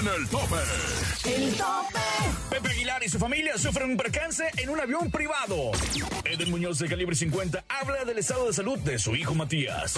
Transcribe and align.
en 0.00 0.08
el 0.08 0.28
tope. 0.28 0.56
El 1.24 1.54
tope. 1.54 1.98
Pepe 2.50 2.68
Aguilar 2.68 3.02
y 3.04 3.08
su 3.08 3.18
familia 3.18 3.58
sufren 3.58 3.90
un 3.90 3.96
percance 3.96 4.44
en 4.58 4.70
un 4.70 4.80
avión 4.80 5.10
privado. 5.10 5.72
Eden 6.24 6.50
Muñoz 6.50 6.78
de 6.78 6.88
Calibre 6.88 7.14
50 7.14 7.64
habla 7.68 8.04
del 8.04 8.18
estado 8.18 8.46
de 8.46 8.52
salud 8.52 8.78
de 8.78 8.98
su 8.98 9.14
hijo 9.16 9.34
Matías. 9.34 9.94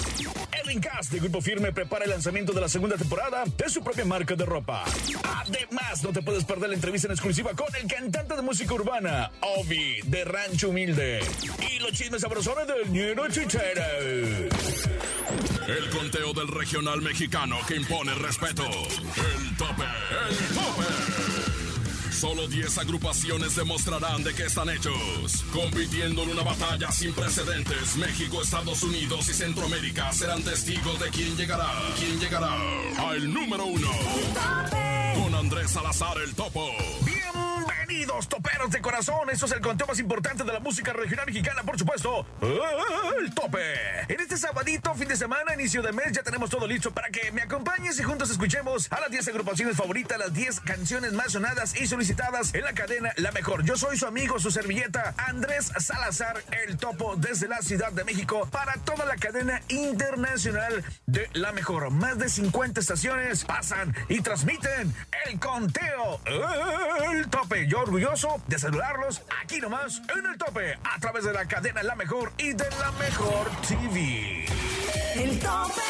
Edwin 0.53 0.81
Cass 0.81 1.11
de 1.11 1.21
Grupo 1.21 1.41
Firme 1.41 1.73
prepara 1.73 2.05
el 2.05 2.11
lanzamiento 2.11 2.53
de 2.53 2.61
la 2.61 2.69
segunda 2.69 2.97
temporada 2.97 3.45
de 3.45 3.69
su 3.69 3.83
propia 3.83 4.05
marca 4.05 4.35
de 4.35 4.45
ropa. 4.45 4.85
Además, 5.23 6.03
no 6.03 6.13
te 6.13 6.23
puedes 6.23 6.45
perder 6.45 6.71
la 6.71 6.75
entrevista 6.75 7.09
en 7.09 7.13
exclusiva 7.13 7.53
con 7.55 7.75
el 7.75 7.87
cantante 7.87 8.37
de 8.37 8.43
música 8.43 8.75
urbana, 8.75 9.31
Obi, 9.41 10.01
de 10.05 10.25
Rancho 10.25 10.71
Humilde. 10.71 11.21
Y 11.71 11.79
los 11.81 11.93
chismes 11.93 12.23
sabrosones 12.23 12.67
del 12.67 12.91
Ñero 12.91 13.29
Chichero. 13.29 13.83
El 15.67 15.91
conteo 15.91 16.33
del 16.33 16.49
regional 16.49 17.01
mexicano 17.03 17.57
que 17.67 17.77
impone 17.77 18.15
respeto. 18.15 18.65
El 18.65 19.57
tope, 19.57 19.85
el 20.29 20.37
tope. 20.55 21.45
Solo 22.13 22.47
10 22.47 22.79
agrupaciones 22.79 23.57
demostrarán 23.57 24.23
de 24.23 24.35
qué 24.35 24.45
están 24.45 24.71
hechos. 24.71 25.45
Compitiendo 25.53 26.23
en 26.23 26.31
una 26.31 26.43
batalla 26.43 26.91
sin 26.93 27.13
precedentes, 27.13 27.97
México, 27.97 28.41
Estados 28.43 28.83
Unidos 28.83 29.29
y 29.29 29.35
Centroamérica 29.35 30.13
serán 30.13 30.43
testigos 30.43 30.99
de 31.01 31.11
quién 31.11 31.37
llegará. 31.37 31.71
¿Quién 31.99 32.19
llegará? 32.21 32.57
Al 32.99 33.33
número 33.33 33.67
uno. 33.67 33.91
Con 35.15 35.35
Andrés 35.35 35.71
Salazar 35.71 36.19
el 36.19 36.35
Topo. 36.35 36.71
Bienvenidos, 38.15 38.29
toperos 38.29 38.71
de 38.71 38.81
corazón. 38.81 39.29
Esto 39.31 39.47
es 39.47 39.53
el 39.53 39.61
conteo 39.61 39.89
más 39.89 39.99
importante 39.99 40.45
de 40.45 40.53
la 40.53 40.61
música 40.61 40.93
regional 40.93 41.27
mexicana, 41.27 41.65
por 41.65 41.77
supuesto. 41.77 42.25
El 43.19 43.35
tope. 43.35 43.59
En 44.09 44.21
este 44.21 44.37
sabadito, 44.37 44.95
fin 44.95 45.09
de 45.09 45.17
semana, 45.17 45.55
inicio 45.55 45.83
de 45.83 45.91
mes, 45.91 46.13
ya 46.13 46.23
tenemos 46.23 46.49
todo 46.49 46.67
listo 46.67 46.93
para 46.93 47.09
que 47.09 47.33
me 47.33 47.43
acompañes 47.43 47.99
y 47.99 48.05
juntos 48.05 48.31
escuchemos 48.31 48.93
a 48.93 49.01
las 49.01 49.11
10 49.11 49.29
agrupaciones 49.29 49.77
favoritas, 49.77 50.17
las 50.17 50.33
10 50.33 50.61
canciones 50.61 51.13
más 51.13 51.33
sonadas 51.33 51.75
y 51.75 51.89
solicitadas 51.89 52.55
en 52.55 52.63
la 52.63 52.73
cadena 52.73 53.13
La 53.17 53.33
Mejor. 53.33 53.65
Yo 53.65 53.77
soy 53.77 53.99
su 53.99 54.07
amigo, 54.07 54.39
su 54.39 54.53
servilleta, 54.53 55.15
Andrés 55.17 55.73
Salazar, 55.79 56.41
el 56.65 56.77
topo, 56.77 57.17
desde 57.17 57.49
la 57.49 57.63
Ciudad 57.63 57.91
de 57.91 58.05
México, 58.05 58.49
para 58.53 58.75
toda 58.85 59.07
la 59.07 59.17
cadena 59.17 59.61
internacional 59.69 60.85
de 61.07 61.29
La 61.33 61.51
Mejor. 61.51 61.91
Más 61.91 62.17
de 62.19 62.29
50 62.29 62.79
estaciones 62.81 63.45
pasan 63.45 63.93
y 64.09 64.21
transmiten 64.21 64.95
el 65.27 65.41
conteo. 65.41 66.21
El 67.11 67.29
tope. 67.29 67.67
Yo 67.67 67.81
orgulloso 67.81 68.04
de 68.49 68.59
saludarlos 68.59 69.23
aquí 69.43 69.61
nomás 69.61 70.03
en 70.15 70.27
el 70.27 70.37
tope 70.37 70.75
a 70.85 71.01
través 71.01 71.25
de 71.25 71.33
la 71.33 71.47
cadena 71.47 71.83
La 71.83 71.95
Mejor 71.95 72.33
y 72.37 72.53
de 72.53 72.69
La 72.79 72.93
Mejor 72.93 73.51
TV. 73.67 74.45
El 75.15 75.39
tope. 75.39 75.81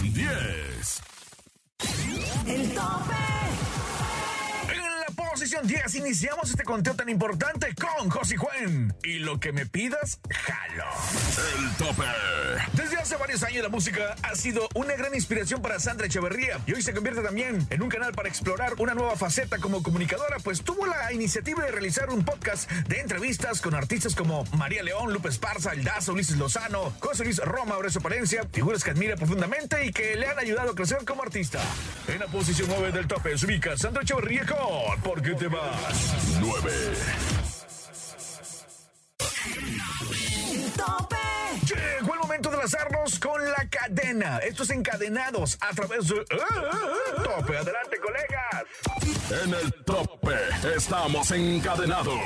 10. 0.00 1.02
El 2.46 2.72
tope 2.72 3.37
posición 5.48 5.66
10 5.66 5.94
iniciamos 5.94 6.50
este 6.50 6.62
conteo 6.62 6.94
tan 6.94 7.08
importante 7.08 7.74
con 7.74 8.10
José 8.10 8.36
Juan. 8.36 8.94
Y 9.02 9.20
lo 9.20 9.40
que 9.40 9.50
me 9.52 9.64
pidas, 9.64 10.20
jalo. 10.28 10.84
El 11.56 11.76
tope. 11.76 12.04
Desde 12.74 12.98
hace 12.98 13.16
varios 13.16 13.42
años 13.42 13.62
la 13.62 13.70
música 13.70 14.14
ha 14.22 14.34
sido 14.34 14.68
una 14.74 14.94
gran 14.94 15.14
inspiración 15.14 15.62
para 15.62 15.80
Sandra 15.80 16.06
Echeverría 16.06 16.60
y 16.66 16.74
hoy 16.74 16.82
se 16.82 16.92
convierte 16.92 17.22
también 17.22 17.66
en 17.70 17.82
un 17.82 17.88
canal 17.88 18.12
para 18.12 18.28
explorar 18.28 18.74
una 18.76 18.92
nueva 18.92 19.16
faceta 19.16 19.56
como 19.56 19.82
comunicadora, 19.82 20.36
pues 20.44 20.62
tuvo 20.62 20.84
la 20.84 21.14
iniciativa 21.14 21.64
de 21.64 21.70
realizar 21.70 22.10
un 22.10 22.26
podcast 22.26 22.70
de 22.70 23.00
entrevistas 23.00 23.62
con 23.62 23.74
artistas 23.74 24.14
como 24.14 24.44
María 24.56 24.82
León, 24.82 25.14
Lupe 25.14 25.30
Esparza, 25.30 25.72
El 25.72 25.82
Dazo, 25.82 26.12
Ulises 26.12 26.36
Lozano, 26.36 26.92
José 27.00 27.24
Luis 27.24 27.38
Roma, 27.38 27.76
Aurelio 27.76 28.02
Palencia, 28.02 28.46
figuras 28.52 28.84
que 28.84 28.90
admira 28.90 29.16
profundamente 29.16 29.86
y 29.86 29.92
que 29.92 30.14
le 30.16 30.26
han 30.26 30.38
ayudado 30.38 30.72
a 30.72 30.74
crecer 30.74 30.98
como 31.06 31.22
artista. 31.22 31.58
En 32.06 32.18
la 32.18 32.26
posición 32.26 32.68
9 32.68 32.92
del 32.92 33.06
tope 33.06 33.38
se 33.38 33.46
ubica 33.46 33.78
Sandra 33.78 34.02
Echeverría 34.02 34.44
con 34.44 35.00
Porque 35.02 35.37
7 35.38 35.54
más 35.54 36.40
9. 36.40 36.72
¡Tope! 40.76 41.16
Llegó 41.62 42.14
el 42.14 42.20
momento 42.20 42.50
de 42.50 42.56
lanzarnos 42.56 43.20
con 43.20 43.37
la 43.46 43.68
cadena. 43.68 44.38
Estos 44.38 44.70
encadenados 44.70 45.58
a 45.60 45.74
través 45.74 46.08
de... 46.08 46.24
¡Ah! 46.32 47.22
Tope, 47.22 47.56
adelante, 47.56 47.98
colegas. 48.00 48.64
En 49.30 49.52
el 49.52 49.72
tope 49.84 50.36
estamos 50.74 51.30
encadenados. 51.30 52.18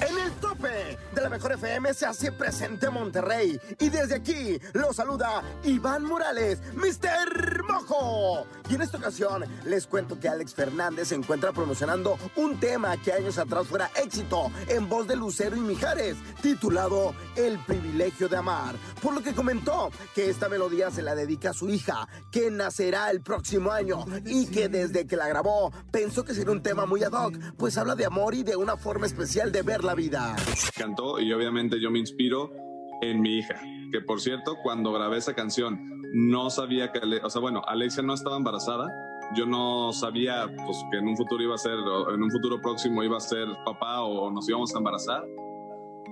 En 0.00 0.18
el 0.18 0.30
tope 0.40 0.98
de 1.14 1.20
la 1.22 1.30
mejor 1.30 1.52
FM 1.52 1.94
se 1.94 2.04
hace 2.04 2.32
presente 2.32 2.90
Monterrey. 2.90 3.58
Y 3.78 3.88
desde 3.88 4.16
aquí 4.16 4.60
lo 4.74 4.92
saluda 4.92 5.42
Iván 5.64 6.04
Morales, 6.04 6.60
Mr. 6.74 7.64
Mojo. 7.64 8.46
Y 8.68 8.74
en 8.74 8.82
esta 8.82 8.98
ocasión 8.98 9.44
les 9.64 9.86
cuento 9.86 10.20
que 10.20 10.28
Alex 10.28 10.54
Fernández 10.54 11.08
se 11.08 11.14
encuentra 11.14 11.52
promocionando 11.52 12.18
un 12.36 12.60
tema 12.60 12.96
que 12.98 13.12
años 13.12 13.38
atrás 13.38 13.66
fuera 13.66 13.90
éxito 13.96 14.50
en 14.68 14.88
voz 14.88 15.08
de 15.08 15.16
Lucero 15.16 15.56
y 15.56 15.60
Mijares, 15.60 16.16
titulado 16.42 17.14
El 17.36 17.58
privilegio 17.60 18.28
de 18.28 18.36
amar. 18.36 18.74
Por 19.02 19.14
lo 19.14 19.22
que 19.22 19.34
comentó 19.34 19.90
que 20.14 20.28
esta 20.28 20.48
melodía 20.60 20.90
se 20.90 21.00
la 21.00 21.14
dedica 21.14 21.50
a 21.50 21.52
su 21.54 21.70
hija, 21.70 22.06
que 22.30 22.50
nacerá 22.50 23.10
el 23.10 23.22
próximo 23.22 23.70
año 23.70 24.04
y 24.26 24.46
que 24.46 24.68
desde 24.68 25.06
que 25.06 25.16
la 25.16 25.26
grabó 25.26 25.72
pensó 25.90 26.22
que 26.22 26.34
sería 26.34 26.52
un 26.52 26.62
tema 26.62 26.84
muy 26.84 27.02
ad 27.02 27.12
hoc, 27.12 27.34
pues 27.56 27.78
habla 27.78 27.94
de 27.94 28.04
amor 28.04 28.34
y 28.34 28.42
de 28.42 28.56
una 28.56 28.76
forma 28.76 29.06
especial 29.06 29.52
de 29.52 29.62
ver 29.62 29.82
la 29.84 29.94
vida. 29.94 30.36
cantó 30.76 31.18
y 31.18 31.32
obviamente 31.32 31.80
yo 31.80 31.90
me 31.90 31.98
inspiro 31.98 32.52
en 33.00 33.22
mi 33.22 33.38
hija. 33.38 33.54
Que 33.90 34.02
por 34.02 34.20
cierto, 34.20 34.58
cuando 34.62 34.92
grabé 34.92 35.16
esa 35.16 35.32
canción, 35.32 35.80
no 36.12 36.50
sabía 36.50 36.92
que, 36.92 37.00
o 37.22 37.30
sea, 37.30 37.40
bueno, 37.40 37.62
Alexia 37.66 38.02
no 38.02 38.12
estaba 38.12 38.36
embarazada. 38.36 38.86
Yo 39.34 39.46
no 39.46 39.94
sabía 39.94 40.46
pues, 40.66 40.76
que 40.90 40.98
en 40.98 41.08
un 41.08 41.16
futuro 41.16 41.42
iba 41.42 41.54
a 41.54 41.58
ser, 41.58 41.78
en 42.12 42.22
un 42.22 42.30
futuro 42.30 42.60
próximo 42.60 43.02
iba 43.02 43.16
a 43.16 43.20
ser 43.20 43.46
papá 43.64 44.02
o 44.02 44.30
nos 44.30 44.46
íbamos 44.46 44.74
a 44.74 44.78
embarazar. 44.78 45.24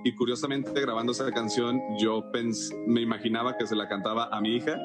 Y 0.04 0.14
curiosamente, 0.14 0.80
grabando 0.80 1.12
esa 1.12 1.30
canción, 1.32 1.80
yo 1.98 2.22
pens- 2.32 2.72
me 2.86 3.00
imaginaba 3.00 3.56
que 3.56 3.66
se 3.66 3.74
la 3.76 3.88
cantaba 3.88 4.28
a 4.32 4.40
mi 4.40 4.56
hija 4.56 4.78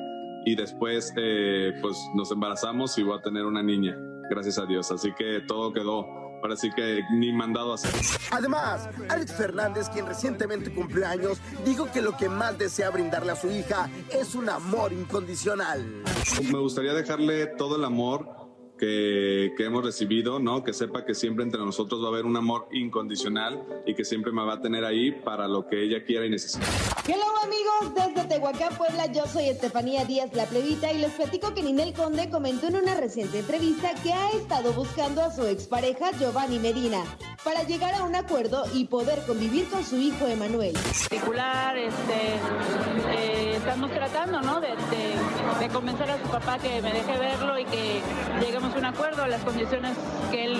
y 0.46 0.56
después, 0.56 1.13
eh, 1.18 1.72
pues 1.81 1.97
nos 2.16 2.31
embarazamos 2.31 2.97
y 2.97 3.03
voy 3.03 3.18
a 3.18 3.22
tener 3.22 3.46
una 3.46 3.63
niña, 3.63 3.96
gracias 4.29 4.57
a 4.57 4.66
Dios. 4.66 4.91
Así 4.91 5.13
que 5.18 5.40
todo 5.47 5.72
quedó, 5.72 6.06
ahora 6.41 6.57
sí 6.57 6.69
que 6.75 7.01
ni 7.13 7.31
mandado 7.31 7.72
a 7.72 7.75
hacer. 7.75 7.91
Además, 8.31 8.90
Alex 9.07 9.34
Fernández, 9.34 9.88
quien 9.90 10.06
recientemente 10.07 10.74
cumplió 10.74 11.07
años, 11.07 11.40
dijo 11.63 11.90
que 11.94 12.01
lo 12.01 12.18
que 12.18 12.28
más 12.28 12.57
desea 12.57 12.90
brindarle 12.90 13.31
a 13.31 13.35
su 13.35 13.50
hija 13.50 13.90
es 14.12 14.35
un 14.35 14.50
amor 14.50 14.91
incondicional. 14.91 16.03
Me 16.51 16.59
gustaría 16.59 16.94
dejarle 16.94 17.47
todo 17.47 17.78
el 17.78 17.85
amor 17.85 18.42
que, 18.78 19.53
que 19.57 19.66
hemos 19.66 19.84
recibido, 19.84 20.39
¿no? 20.39 20.63
Que 20.63 20.73
sepa 20.73 21.06
que 21.06 21.13
siempre 21.13 21.44
entre 21.44 21.59
nosotros 21.59 22.01
va 22.01 22.07
a 22.07 22.09
haber 22.09 22.25
un 22.25 22.38
amor 22.38 22.67
incondicional 22.72 23.63
y 23.85 23.95
que 23.95 24.06
siempre 24.06 24.31
me 24.31 24.44
va 24.44 24.53
a 24.53 24.61
tener 24.61 24.85
ahí 24.85 25.11
para 25.11 25.47
lo 25.47 25.67
que 25.67 25.84
ella 25.84 26.03
quiera 26.03 26.25
y 26.25 26.29
necesite. 26.29 26.92
Hello 27.05 27.25
amigos, 27.43 27.93
desde 27.95 28.27
Tehuacán, 28.29 28.75
Puebla, 28.77 29.07
yo 29.07 29.25
soy 29.27 29.49
Estefanía 29.49 30.05
Díaz 30.05 30.29
La 30.33 30.45
Plebita 30.45 30.89
y 30.93 30.99
les 30.99 31.11
platico 31.11 31.53
que 31.53 31.61
Ninel 31.61 31.93
Conde 31.93 32.29
comentó 32.29 32.67
en 32.67 32.77
una 32.77 32.95
reciente 32.95 33.39
entrevista 33.39 33.93
que 34.01 34.13
ha 34.13 34.29
estado 34.31 34.71
buscando 34.71 35.21
a 35.21 35.29
su 35.29 35.45
expareja 35.45 36.11
Giovanni 36.17 36.59
Medina 36.59 37.03
para 37.43 37.63
llegar 37.63 37.93
a 37.95 38.03
un 38.03 38.15
acuerdo 38.15 38.63
y 38.73 38.85
poder 38.85 39.19
convivir 39.25 39.67
con 39.69 39.83
su 39.83 39.97
hijo 39.97 40.25
Emanuel. 40.27 40.71
particular, 40.73 41.77
este, 41.77 43.17
eh, 43.17 43.55
estamos 43.57 43.91
tratando, 43.91 44.41
¿no? 44.41 44.61
De, 44.61 44.69
de- 44.69 45.59
de 45.59 45.69
convencer 45.69 46.09
a 46.09 46.17
su 46.21 46.27
papá 46.29 46.57
que 46.57 46.81
me 46.81 46.91
deje 46.91 47.17
verlo 47.17 47.59
y 47.59 47.65
que 47.65 48.01
lleguemos 48.41 48.73
a 48.73 48.77
un 48.77 48.85
acuerdo, 48.85 49.27
las 49.27 49.41
condiciones 49.43 49.91
que 50.31 50.45
él 50.45 50.57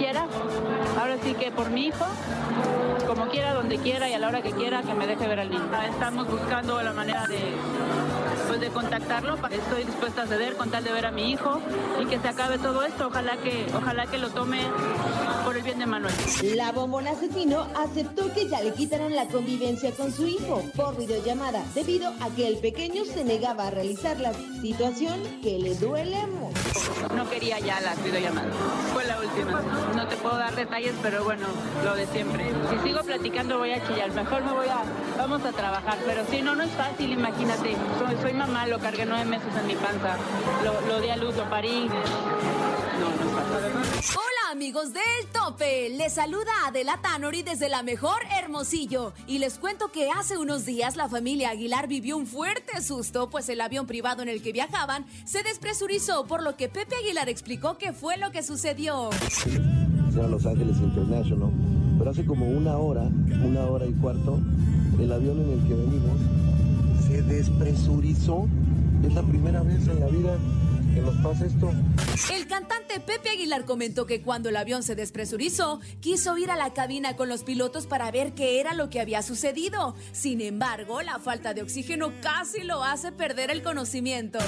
quiera. 0.00 0.26
Ahora 0.98 1.16
sí 1.22 1.34
que 1.34 1.50
por 1.50 1.68
mi 1.68 1.88
hijo, 1.88 2.06
como 3.06 3.26
quiera, 3.28 3.52
donde 3.52 3.76
quiera 3.76 4.08
y 4.08 4.14
a 4.14 4.18
la 4.18 4.28
hora 4.28 4.40
que 4.40 4.52
quiera, 4.52 4.82
que 4.82 4.94
me 4.94 5.06
deje 5.06 5.28
ver 5.28 5.40
al 5.40 5.50
niño. 5.50 5.68
Estamos 5.90 6.26
buscando 6.26 6.82
la 6.82 6.94
manera 6.94 7.26
de, 7.26 7.38
pues, 8.48 8.60
de 8.60 8.68
contactarlo. 8.68 9.36
Estoy 9.50 9.84
dispuesta 9.84 10.22
a 10.22 10.26
ceder 10.26 10.56
con 10.56 10.70
tal 10.70 10.84
de 10.84 10.92
ver 10.92 11.04
a 11.04 11.10
mi 11.10 11.30
hijo 11.30 11.60
y 12.00 12.06
que 12.06 12.18
se 12.18 12.28
acabe 12.28 12.58
todo 12.58 12.82
esto. 12.82 13.08
Ojalá 13.08 13.36
que, 13.36 13.66
ojalá 13.76 14.06
que 14.06 14.16
lo 14.16 14.30
tome 14.30 14.62
el 15.60 15.64
bien 15.64 15.78
de 15.78 15.86
Manuel. 15.86 16.14
La 16.54 16.72
bombona 16.72 17.10
asesino 17.10 17.66
aceptó 17.76 18.32
que 18.32 18.48
ya 18.48 18.62
le 18.62 18.72
quitaron 18.72 19.14
la 19.14 19.26
convivencia 19.26 19.90
con 19.92 20.12
su 20.12 20.26
hijo 20.26 20.62
por 20.74 20.96
videollamada 20.96 21.62
debido 21.74 22.12
a 22.20 22.30
que 22.30 22.48
el 22.48 22.58
pequeño 22.58 23.04
se 23.04 23.24
negaba 23.24 23.66
a 23.66 23.70
realizar 23.70 24.18
la 24.20 24.32
situación 24.62 25.20
que 25.42 25.58
le 25.58 25.74
duele 25.74 26.26
mucho. 26.26 27.14
No 27.14 27.28
quería 27.28 27.58
ya 27.58 27.80
las 27.80 28.02
videollamadas. 28.02 28.54
Fue 28.92 29.04
la 29.04 29.20
última. 29.20 29.60
No 29.94 30.08
te 30.08 30.16
puedo 30.16 30.36
dar 30.38 30.54
detalles, 30.54 30.94
pero 31.02 31.24
bueno, 31.24 31.46
lo 31.84 31.94
de 31.94 32.06
siempre. 32.06 32.50
Si 32.70 32.88
sigo 32.88 33.02
platicando 33.02 33.58
voy 33.58 33.72
a 33.72 33.86
chillar. 33.86 34.10
Mejor 34.12 34.42
me 34.42 34.52
voy 34.52 34.68
a... 34.68 34.82
Vamos 35.18 35.44
a 35.44 35.52
trabajar. 35.52 35.98
Pero 36.06 36.24
si 36.30 36.40
no, 36.40 36.54
no 36.54 36.62
es 36.62 36.70
fácil, 36.70 37.12
imagínate. 37.12 37.76
Soy, 37.98 38.16
soy 38.22 38.32
mamá, 38.32 38.66
lo 38.66 38.78
cargué 38.78 39.04
nueve 39.04 39.26
meses 39.26 39.54
en 39.60 39.66
mi 39.66 39.74
panza. 39.74 40.16
Lo, 40.64 40.80
lo 40.88 41.00
di 41.00 41.10
a 41.10 41.16
luz, 41.16 41.36
lo 41.36 41.48
parí. 41.50 41.86
No, 41.86 43.08
no 43.10 43.24
es 43.24 43.34
fácil. 43.34 44.16
Hola 44.16 44.39
amigos 44.60 44.92
del 44.92 45.32
tope? 45.32 45.88
Les 45.88 46.12
saluda 46.12 46.50
Adela 46.66 46.98
Tanori 47.00 47.42
desde 47.42 47.70
la 47.70 47.82
mejor 47.82 48.18
Hermosillo 48.38 49.14
y 49.26 49.38
les 49.38 49.58
cuento 49.58 49.90
que 49.90 50.10
hace 50.10 50.36
unos 50.36 50.66
días 50.66 50.96
la 50.96 51.08
familia 51.08 51.48
Aguilar 51.48 51.88
vivió 51.88 52.18
un 52.18 52.26
fuerte 52.26 52.82
susto 52.82 53.30
pues 53.30 53.48
el 53.48 53.62
avión 53.62 53.86
privado 53.86 54.20
en 54.22 54.28
el 54.28 54.42
que 54.42 54.52
viajaban 54.52 55.06
se 55.24 55.42
despresurizó 55.42 56.26
por 56.26 56.42
lo 56.42 56.56
que 56.56 56.68
Pepe 56.68 56.94
Aguilar 56.96 57.30
explicó 57.30 57.78
que 57.78 57.94
fue 57.94 58.18
lo 58.18 58.32
que 58.32 58.42
sucedió. 58.42 59.08
a 59.08 60.26
Los 60.26 60.44
Ángeles 60.44 60.76
International, 60.76 61.50
pero 61.98 62.10
hace 62.10 62.26
como 62.26 62.46
una 62.46 62.76
hora, 62.76 63.08
una 63.42 63.64
hora 63.64 63.86
y 63.86 63.94
cuarto, 63.94 64.40
el 65.00 65.10
avión 65.10 65.40
en 65.40 65.52
el 65.52 65.66
que 65.66 65.74
venimos 65.74 66.20
se 67.06 67.22
despresurizó. 67.22 68.46
Es 69.06 69.14
la 69.14 69.22
primera 69.22 69.62
vez 69.62 69.88
en 69.88 70.00
la 70.00 70.06
vida 70.08 70.36
que 70.94 71.00
nos 71.00 71.14
pasa 71.22 71.46
esto. 71.46 71.70
El 72.34 72.46
cantante 72.46 72.79
Pepe 72.98 73.28
Aguilar 73.30 73.64
comentó 73.64 74.06
que 74.06 74.22
cuando 74.22 74.48
el 74.48 74.56
avión 74.56 74.82
se 74.82 74.96
despresurizó, 74.96 75.80
quiso 76.00 76.36
ir 76.36 76.50
a 76.50 76.56
la 76.56 76.72
cabina 76.72 77.14
con 77.14 77.28
los 77.28 77.44
pilotos 77.44 77.86
para 77.86 78.10
ver 78.10 78.32
qué 78.32 78.58
era 78.58 78.74
lo 78.74 78.90
que 78.90 79.00
había 79.00 79.22
sucedido. 79.22 79.94
Sin 80.12 80.40
embargo, 80.40 81.02
la 81.02 81.20
falta 81.20 81.54
de 81.54 81.62
oxígeno 81.62 82.12
casi 82.20 82.64
lo 82.64 82.82
hace 82.82 83.12
perder 83.12 83.52
el 83.52 83.62
conocimiento. 83.62 84.40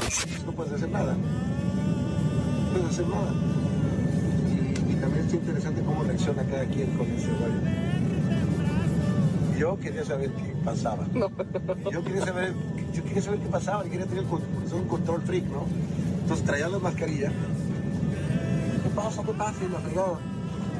No 0.44 0.52
puedes 0.52 0.72
hacer 0.72 0.88
nada. 0.88 1.14
No 1.14 2.72
puedes 2.72 2.88
hacer 2.88 3.06
nada. 3.06 3.32
Y, 4.50 4.92
y 4.92 4.94
también 4.96 5.26
es 5.26 5.34
interesante 5.34 5.82
cómo 5.82 6.02
reacciona 6.02 6.42
cada 6.44 6.64
quien 6.66 6.96
con 6.96 7.08
ese 7.10 7.28
rollo. 7.28 7.92
Yo 9.58 9.78
quería 9.78 10.04
saber 10.04 10.30
qué 10.30 10.54
pasaba. 10.64 11.06
Yo 11.92 12.02
quería 12.02 12.24
saber, 12.24 12.54
yo 12.92 13.04
quería 13.04 13.22
saber 13.22 13.38
qué 13.38 13.46
pasaba. 13.46 13.84
Yo 13.84 13.90
quería 13.90 14.06
tener 14.06 14.24
soy 14.68 14.80
un 14.80 14.88
control 14.88 15.22
freak, 15.22 15.44
¿no? 15.44 15.66
Entonces 16.22 16.44
traía 16.44 16.68
la 16.68 16.78
mascarilla. 16.78 17.30
¿Qué 18.92 19.00
pasa? 19.00 19.22
¿Qué 19.22 19.32
pasa? 19.32 19.54
Y 19.64 19.72
la 19.72 19.78
fregada. 19.78 20.18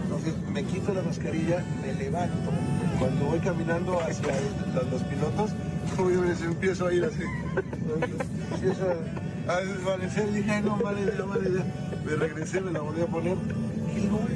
Entonces 0.04 0.34
me 0.52 0.62
quito 0.64 0.92
la 0.92 1.00
mascarilla, 1.00 1.64
me 1.80 1.94
levanto. 1.94 2.50
Cuando 2.98 3.24
voy 3.24 3.38
caminando 3.38 3.98
hacia 4.00 4.28
el- 4.36 4.90
los, 4.90 5.02
pilotos, 5.04 5.50
obviamente 5.98 6.44
empiezo 6.44 6.86
a 6.88 6.92
ir 6.92 7.04
así. 7.06 7.22
Empiezo 8.52 8.84
a, 9.48 9.52
a 9.52 9.60
desvanecer. 9.60 10.30
Dije, 10.30 10.50
"Ay, 10.50 10.62
no, 10.62 10.76
madre, 10.76 11.10
ya, 11.16 11.24
madre, 11.24 11.50
ya". 11.54 11.64
Me 12.04 12.16
regresé, 12.16 12.60
me 12.60 12.70
la 12.72 12.80
volví 12.80 13.00
a 13.00 13.06
poner. 13.06 13.36
¡Qué 13.94 14.00
loco! 14.02 14.28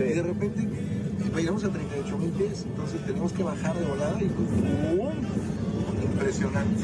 Y 0.00 0.12
de 0.12 0.22
repente 0.22 0.68
llegamos 1.36 1.62
a 1.64 1.68
38 1.68 2.18
mil 2.18 2.30
pies. 2.30 2.64
Entonces 2.66 3.00
tenemos 3.06 3.32
que 3.32 3.44
bajar 3.44 3.78
de 3.78 3.84
volada 3.86 4.20
y 4.20 4.26
pues, 4.26 4.48
¡pum! 4.48 6.02
Impresionante. 6.02 6.82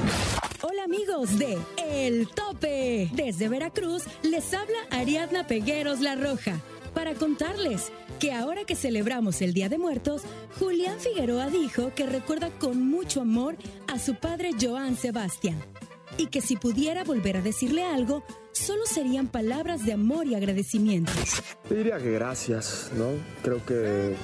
Amigos 0.90 1.38
de 1.38 1.56
El 1.78 2.26
Tope. 2.26 3.08
Desde 3.14 3.48
Veracruz 3.48 4.02
les 4.25 4.52
habla 4.52 4.76
Ariadna 4.90 5.46
Pegueros 5.46 6.00
La 6.00 6.16
Roja 6.16 6.60
para 6.94 7.14
contarles 7.14 7.92
que 8.19 8.32
ahora 8.32 8.64
que 8.64 8.75
celebramos 8.75 9.40
el 9.40 9.54
Día 9.54 9.69
de 9.69 9.78
Muertos, 9.78 10.22
Julián 10.58 10.98
Figueroa 10.98 11.46
dijo 11.46 11.92
que 11.94 12.06
recuerda 12.06 12.50
con 12.58 12.90
mucho 12.90 13.20
amor 13.20 13.54
a 13.87 14.00
su 14.00 14.16
padre 14.16 14.50
Joan 14.60 14.96
Sebastián 14.96 15.62
y 16.19 16.26
que 16.26 16.40
si 16.40 16.56
pudiera 16.56 17.04
volver 17.04 17.36
a 17.36 17.40
decirle 17.40 17.84
algo, 17.84 18.25
solo 18.50 18.84
serían 18.84 19.28
palabras 19.28 19.86
de 19.86 19.93
amor 19.93 20.26
y 20.26 20.34
agradecimiento. 20.34 21.12
Te 21.69 21.76
diría 21.76 21.98
que 21.98 22.10
gracias, 22.10 22.90
¿no? 22.96 23.10
Creo 23.44 23.64
que 23.64 24.16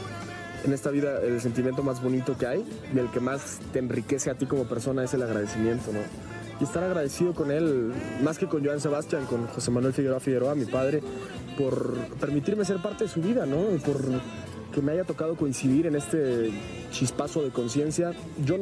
en 0.64 0.72
esta 0.72 0.90
vida 0.90 1.20
el 1.22 1.40
sentimiento 1.40 1.84
más 1.84 2.02
bonito 2.02 2.36
que 2.36 2.48
hay 2.48 2.64
y 2.92 2.98
el 2.98 3.08
que 3.12 3.20
más 3.20 3.60
te 3.72 3.78
enriquece 3.78 4.30
a 4.30 4.34
ti 4.34 4.46
como 4.46 4.64
persona 4.64 5.04
es 5.04 5.14
el 5.14 5.22
agradecimiento, 5.22 5.92
¿no? 5.92 6.00
Y 6.60 6.64
estar 6.64 6.82
agradecido 6.84 7.34
con 7.34 7.50
él, 7.50 7.92
más 8.22 8.38
que 8.38 8.46
con 8.46 8.64
Joan 8.64 8.80
Sebastián, 8.80 9.26
con 9.26 9.46
José 9.48 9.70
Manuel 9.70 9.92
Figueroa 9.92 10.20
Figueroa, 10.20 10.54
mi 10.54 10.64
padre, 10.64 11.02
por 11.58 11.94
permitirme 12.20 12.64
ser 12.64 12.78
parte 12.78 13.04
de 13.04 13.10
su 13.10 13.20
vida, 13.20 13.44
¿no? 13.46 13.74
Y 13.74 13.78
por 13.78 14.00
que 14.76 14.82
me 14.82 14.92
haya 14.92 15.04
tocado 15.04 15.36
coincidir 15.36 15.86
en 15.86 15.96
este 15.96 16.50
chispazo 16.90 17.42
de 17.42 17.48
conciencia. 17.48 18.12
Yo 18.44 18.56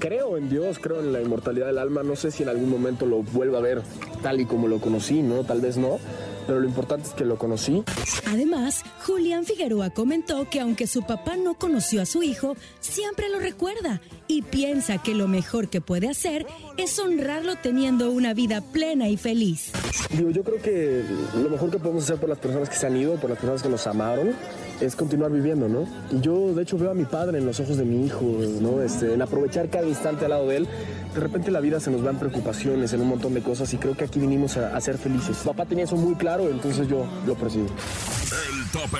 creo 0.00 0.36
en 0.36 0.48
Dios, 0.48 0.80
creo 0.80 0.98
en 0.98 1.12
la 1.12 1.22
inmortalidad 1.22 1.66
del 1.66 1.78
alma, 1.78 2.02
no 2.02 2.16
sé 2.16 2.32
si 2.32 2.42
en 2.42 2.48
algún 2.48 2.68
momento 2.68 3.06
lo 3.06 3.22
vuelva 3.22 3.58
a 3.58 3.60
ver 3.60 3.80
tal 4.20 4.40
y 4.40 4.46
como 4.46 4.66
lo 4.66 4.80
conocí, 4.80 5.22
¿no? 5.22 5.44
Tal 5.44 5.60
vez 5.60 5.76
no, 5.76 6.00
pero 6.46 6.60
lo 6.60 6.66
importante 6.66 7.08
es 7.08 7.14
que 7.14 7.24
lo 7.24 7.38
conocí 7.38 7.82
Además, 8.26 8.82
Julián 9.06 9.44
Figueroa 9.44 9.90
comentó 9.90 10.48
que 10.48 10.60
aunque 10.60 10.86
su 10.86 11.02
papá 11.02 11.36
no 11.36 11.54
conoció 11.54 12.02
a 12.02 12.06
su 12.06 12.22
hijo, 12.22 12.56
siempre 12.80 13.28
lo 13.28 13.38
recuerda 13.38 14.00
y 14.26 14.42
piensa 14.42 14.98
que 14.98 15.14
lo 15.14 15.28
mejor 15.28 15.68
que 15.68 15.80
puede 15.80 16.08
hacer 16.08 16.46
es 16.76 16.98
honrarlo 16.98 17.56
teniendo 17.56 18.10
una 18.10 18.34
vida 18.34 18.60
plena 18.60 19.08
y 19.08 19.16
feliz. 19.16 19.72
Digo, 20.10 20.30
yo 20.30 20.42
creo 20.42 20.60
que 20.60 21.04
lo 21.34 21.50
mejor 21.50 21.70
que 21.70 21.78
podemos 21.78 22.04
hacer 22.04 22.16
por 22.16 22.28
las 22.28 22.38
personas 22.38 22.68
que 22.68 22.76
se 22.76 22.86
han 22.86 22.96
ido, 22.96 23.16
por 23.16 23.30
las 23.30 23.38
personas 23.38 23.62
que 23.62 23.68
nos 23.68 23.86
amaron, 23.86 24.34
es 24.80 24.96
continuar 24.96 25.30
viviendo, 25.30 25.68
¿no? 25.68 25.86
Y 26.10 26.20
yo, 26.20 26.54
de 26.54 26.62
hecho, 26.62 26.78
veo 26.78 26.90
a 26.90 26.94
mi 26.94 27.04
padre 27.04 27.38
en 27.38 27.46
los 27.46 27.60
ojos 27.60 27.76
de 27.76 27.84
mi 27.84 28.06
hijo, 28.06 28.22
¿no? 28.60 28.82
Este, 28.82 29.14
en 29.14 29.22
aprovechar 29.22 29.68
cada 29.68 29.86
instante 29.86 30.24
al 30.24 30.30
lado 30.30 30.48
de 30.48 30.58
él. 30.58 30.68
De 31.14 31.20
repente 31.20 31.50
la 31.50 31.60
vida 31.60 31.80
se 31.80 31.90
nos 31.90 32.04
va 32.04 32.10
en 32.10 32.18
preocupaciones, 32.18 32.92
en 32.92 33.00
un 33.00 33.08
montón 33.08 33.34
de 33.34 33.42
cosas, 33.42 33.72
y 33.72 33.78
creo 33.78 33.96
que 33.96 34.04
aquí 34.04 34.18
vinimos 34.18 34.56
a, 34.56 34.80
ser 34.80 34.98
felices. 34.98 35.38
Papá 35.44 35.64
tenía 35.64 35.84
eso 35.84 35.96
muy 35.96 36.14
claro, 36.16 36.48
entonces 36.48 36.88
yo 36.88 37.06
lo 37.26 37.34
percibo. 37.34 37.66
El 37.66 38.70
tope. 38.70 38.98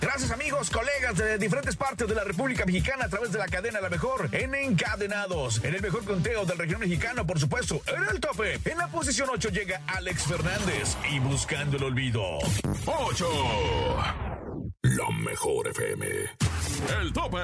Gracias 0.00 0.30
amigos, 0.30 0.70
colegas 0.70 1.16
de 1.16 1.38
diferentes 1.38 1.74
partes 1.74 2.06
de 2.06 2.14
la 2.14 2.22
República 2.22 2.64
Mexicana 2.64 3.06
a 3.06 3.08
través 3.08 3.32
de 3.32 3.38
la 3.38 3.46
cadena 3.46 3.80
La 3.80 3.88
Mejor 3.88 4.28
en 4.32 4.54
Encadenados. 4.54 5.60
En 5.64 5.74
el 5.74 5.82
mejor 5.82 6.04
conteo 6.04 6.44
del 6.44 6.56
región 6.56 6.80
mexicano, 6.80 7.26
por 7.26 7.40
supuesto, 7.40 7.80
en 7.86 8.04
el 8.14 8.20
tope. 8.20 8.60
En 8.64 8.78
la 8.78 8.86
posición 8.88 9.28
8 9.32 9.48
llega 9.48 9.80
Alex 9.88 10.24
Fernández 10.24 10.96
y 11.10 11.18
Buscando 11.18 11.78
el 11.78 11.84
Olvido. 11.84 12.22
8. 12.86 14.47
La 14.84 15.10
mejor 15.10 15.66
FM. 15.66 16.57
El 17.00 17.12
tope. 17.12 17.38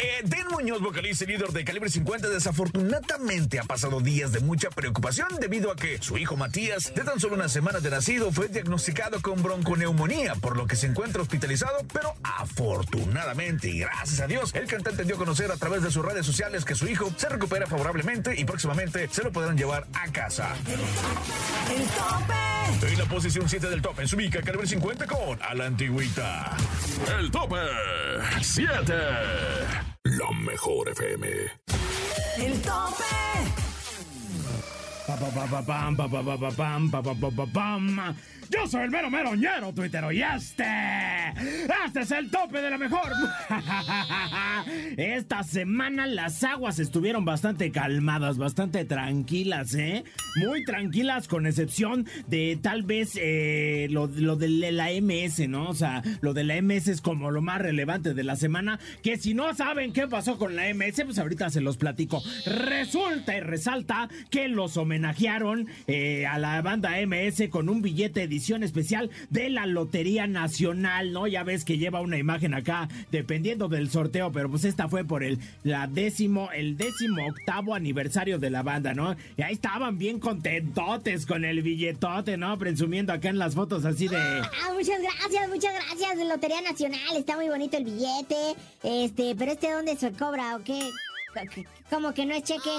Eh, 0.00 0.22
Den 0.24 0.46
Muñoz, 0.50 0.80
vocalista 0.80 1.24
y 1.24 1.28
líder 1.28 1.50
de 1.50 1.64
Calibre 1.64 1.90
50, 1.90 2.28
desafortunadamente 2.28 3.58
ha 3.58 3.64
pasado 3.64 4.00
días 4.00 4.32
de 4.32 4.40
mucha 4.40 4.70
preocupación 4.70 5.28
debido 5.40 5.70
a 5.70 5.76
que 5.76 5.98
su 6.00 6.16
hijo 6.16 6.36
Matías, 6.36 6.94
de 6.94 7.02
tan 7.02 7.20
solo 7.20 7.34
una 7.34 7.48
semana 7.48 7.80
de 7.80 7.90
nacido, 7.90 8.32
fue 8.32 8.48
diagnosticado 8.48 9.20
con 9.20 9.42
bronconeumonía, 9.42 10.34
por 10.36 10.56
lo 10.56 10.66
que 10.66 10.76
se 10.76 10.86
encuentra 10.86 11.22
hospitalizado, 11.22 11.78
pero 11.92 12.14
afortunadamente 12.22 13.68
y 13.68 13.80
gracias 13.80 14.20
a 14.20 14.26
Dios, 14.26 14.54
el 14.54 14.66
cantante 14.66 15.04
dio 15.04 15.16
a 15.16 15.18
conocer 15.18 15.50
a 15.50 15.56
través 15.56 15.82
de 15.82 15.90
sus 15.90 16.04
redes 16.04 16.24
sociales 16.24 16.64
que 16.64 16.74
su 16.74 16.86
hijo 16.88 17.12
se 17.16 17.28
recupera 17.28 17.66
favorablemente 17.66 18.38
y 18.38 18.44
próximamente 18.44 19.08
se 19.10 19.22
lo 19.22 19.32
podrán 19.32 19.56
llevar 19.56 19.86
a 19.92 20.10
casa. 20.10 20.54
El 21.70 21.86
tope. 21.88 22.92
En 22.92 22.98
la 22.98 23.04
posición 23.06 23.48
7 23.48 23.70
del 23.70 23.80
top, 23.80 24.00
en 24.00 24.08
su 24.08 24.16
ubica 24.16 24.42
Calibre 24.42 24.66
50 24.66 25.06
con 25.06 25.40
A 25.42 25.54
la 25.54 25.66
Antigüita. 25.66 26.56
El 27.18 27.30
tope. 27.30 27.56
7. 28.46 28.94
La 30.04 30.30
mejor 30.32 30.88
FM. 30.90 31.26
El 32.38 32.62
tope. 32.62 33.65
Yo 38.50 38.66
soy 38.66 38.84
el 38.84 38.90
mero 38.90 39.10
meroñero 39.10 39.72
tuitero 39.72 40.12
y 40.12 40.22
este, 40.22 40.64
este 41.86 42.00
es 42.00 42.10
el 42.12 42.30
tope 42.30 42.60
de 42.60 42.70
la 42.70 42.78
mejor. 42.78 43.12
Esta 44.96 45.42
semana 45.42 46.06
las 46.06 46.44
aguas 46.44 46.78
estuvieron 46.78 47.24
bastante 47.24 47.70
calmadas, 47.72 48.38
bastante 48.38 48.84
tranquilas, 48.84 49.74
¿eh? 49.74 50.04
Muy 50.36 50.64
tranquilas 50.64 51.26
con 51.28 51.46
excepción 51.46 52.06
de 52.28 52.58
tal 52.60 52.82
vez 52.82 53.18
eh, 53.20 53.88
lo, 53.90 54.06
lo 54.06 54.36
de 54.36 54.48
la 54.72 54.88
MS, 55.00 55.48
¿no? 55.48 55.68
O 55.68 55.74
sea, 55.74 56.02
lo 56.20 56.34
de 56.34 56.44
la 56.44 56.60
MS 56.62 56.88
es 56.88 57.00
como 57.00 57.30
lo 57.30 57.42
más 57.42 57.60
relevante 57.60 58.14
de 58.14 58.24
la 58.24 58.36
semana, 58.36 58.78
que 59.02 59.18
si 59.18 59.34
no 59.34 59.52
saben 59.54 59.92
qué 59.92 60.06
pasó 60.06 60.38
con 60.38 60.54
la 60.54 60.72
MS, 60.72 61.02
pues 61.04 61.18
ahorita 61.18 61.50
se 61.50 61.60
los 61.60 61.76
platico. 61.76 62.22
Resulta 62.44 63.36
y 63.36 63.40
resalta 63.40 64.08
que 64.30 64.48
los 64.48 64.76
homenajearon 64.96 65.68
eh, 65.86 66.26
a 66.26 66.38
la 66.38 66.60
banda 66.62 66.92
MS 67.06 67.48
con 67.50 67.68
un 67.68 67.82
billete 67.82 68.22
edición 68.22 68.62
especial 68.62 69.10
de 69.28 69.50
la 69.50 69.66
Lotería 69.66 70.26
Nacional, 70.26 71.12
¿no? 71.12 71.26
Ya 71.26 71.42
ves 71.44 71.64
que 71.64 71.76
lleva 71.76 72.00
una 72.00 72.16
imagen 72.16 72.54
acá, 72.54 72.88
dependiendo 73.12 73.68
del 73.68 73.90
sorteo, 73.90 74.32
pero 74.32 74.50
pues 74.50 74.64
esta 74.64 74.88
fue 74.88 75.04
por 75.04 75.22
el 75.22 75.38
la 75.64 75.86
décimo, 75.86 76.50
el 76.52 76.76
décimo 76.76 77.26
octavo 77.26 77.74
aniversario 77.74 78.38
de 78.38 78.50
la 78.50 78.62
banda, 78.62 78.94
¿no? 78.94 79.16
Y 79.36 79.42
ahí 79.42 79.52
estaban 79.54 79.98
bien 79.98 80.18
contentotes 80.18 81.26
con 81.26 81.44
el 81.44 81.62
billetote, 81.62 82.36
¿no? 82.36 82.58
Presumiendo 82.58 83.12
acá 83.12 83.28
en 83.28 83.38
las 83.38 83.54
fotos 83.54 83.84
así 83.84 84.08
de. 84.08 84.16
Ah, 84.16 84.72
muchas 84.72 85.00
gracias, 85.02 85.48
muchas 85.48 85.74
gracias. 85.74 86.26
Lotería 86.26 86.62
Nacional, 86.62 87.16
está 87.16 87.36
muy 87.36 87.48
bonito 87.48 87.76
el 87.76 87.84
billete. 87.84 88.36
Este, 88.82 89.34
pero 89.36 89.52
este 89.52 89.72
dónde 89.72 89.96
se 89.96 90.12
cobra 90.12 90.56
o 90.56 90.64
qué? 90.64 90.80
¿Cómo 91.90 92.12
que 92.14 92.26
no 92.26 92.34
es 92.34 92.42
cheque? 92.44 92.70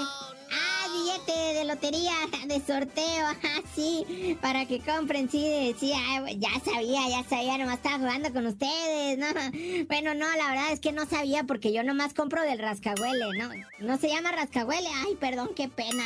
Ah, 0.50 0.86
billete 0.92 1.58
de 1.58 1.64
lotería, 1.64 2.12
de 2.46 2.60
sorteo, 2.60 3.26
así, 3.64 4.36
para 4.40 4.66
que 4.66 4.80
compren, 4.80 5.30
sí, 5.30 5.74
sí, 5.78 5.92
ya 6.38 6.60
sabía, 6.64 7.00
ya 7.08 7.24
sabía, 7.28 7.58
nomás 7.58 7.76
estaba 7.76 7.98
jugando 7.98 8.32
con 8.32 8.46
ustedes, 8.46 9.18
¿no? 9.18 9.26
Bueno, 9.88 10.14
no, 10.14 10.26
la 10.36 10.50
verdad 10.50 10.72
es 10.72 10.80
que 10.80 10.92
no 10.92 11.06
sabía 11.06 11.44
porque 11.44 11.72
yo 11.72 11.82
nomás 11.82 12.14
compro 12.14 12.42
del 12.42 12.58
rascahuele, 12.58 13.26
¿no? 13.38 13.50
No 13.80 13.96
se 13.96 14.08
llama 14.08 14.32
rascahuele, 14.32 14.88
ay, 15.06 15.16
perdón, 15.20 15.50
qué 15.54 15.68
pena. 15.68 16.02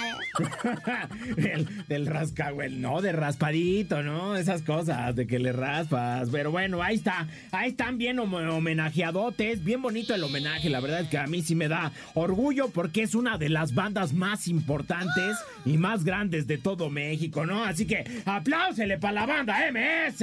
el, 1.37 1.87
del 1.87 2.07
rascahuele, 2.07 2.77
no, 2.77 3.01
de 3.01 3.13
raspadito, 3.13 4.03
¿no? 4.03 4.37
Esas 4.37 4.63
cosas, 4.63 5.15
de 5.15 5.27
que 5.27 5.39
le 5.39 5.53
raspas, 5.53 6.29
pero 6.31 6.51
bueno, 6.51 6.83
ahí 6.83 6.97
está, 6.97 7.29
ahí 7.51 7.71
están 7.71 7.99
bien 7.99 8.19
homenajeadotes, 8.19 9.65
bien 9.65 9.83
bonito 9.83 10.15
el 10.15 10.23
homenaje, 10.25 10.71
la 10.71 10.81
verdad 10.81 11.01
es 11.01 11.09
que 11.09 11.19
a 11.19 11.27
mí 11.27 11.43
sí 11.43 11.55
me 11.55 11.69
da 11.69 11.93
orgullo 12.15 12.42
porque 12.75 13.03
es 13.03 13.15
una 13.15 13.39
de 13.39 13.49
las 13.49 13.73
bandas 13.73 14.13
más 14.13 14.49
importantes 14.49 15.37
y 15.65 15.79
más 15.79 16.05
grandes 16.05 16.47
de 16.47 16.59
todo 16.59 16.91
México, 16.91 17.47
¿no? 17.47 17.65
Así 17.65 17.87
que 17.87 18.05
apláusele 18.25 18.99
para 18.99 19.13
la 19.15 19.27
banda 19.27 19.59
MS. 19.71 20.23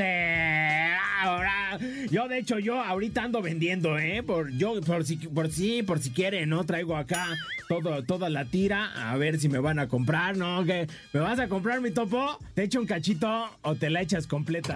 Ahora, 1.21 1.79
yo 2.11 2.27
de 2.27 2.39
hecho 2.39 2.59
yo 2.59 2.81
ahorita 2.81 3.23
ando 3.23 3.41
vendiendo, 3.41 3.97
¿eh? 3.97 4.21
Por 4.21 4.51
yo 4.51 4.81
por 4.81 5.05
si 5.05 5.15
por 5.15 5.49
si 5.49 5.81
por 5.81 5.99
si 5.99 6.11
quieren, 6.11 6.49
¿no? 6.49 6.65
Traigo 6.65 6.97
acá 6.97 7.25
todo 7.69 8.03
toda 8.03 8.29
la 8.29 8.45
tira 8.45 9.11
a 9.11 9.15
ver 9.15 9.39
si 9.39 9.47
me 9.47 9.59
van 9.59 9.79
a 9.79 9.87
comprar, 9.87 10.35
¿no? 10.35 10.63
¿Me 10.63 10.87
vas 11.13 11.39
a 11.39 11.47
comprar 11.47 11.81
mi 11.81 11.91
topo? 11.91 12.37
¿Te 12.53 12.63
echo 12.63 12.79
un 12.79 12.85
cachito 12.85 13.49
o 13.61 13.75
te 13.75 13.89
la 13.89 14.01
echas 14.01 14.27
completa? 14.27 14.75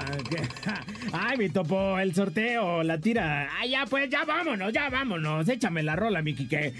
Ay, 1.14 1.38
mi 1.38 1.50
topo, 1.50 2.00
el 2.00 2.14
sorteo, 2.16 2.84
la 2.84 3.00
tira. 3.00 3.50
Ay, 3.60 3.72
ya 3.72 3.86
pues, 3.86 4.10
ya 4.10 4.24
vámonos, 4.26 4.72
ya 4.72 4.90
vámonos. 4.90 5.48
Échame 5.50 5.84
la 5.84 5.96
rola, 5.96 6.22
mi 6.22 6.34
Quique. 6.34 6.74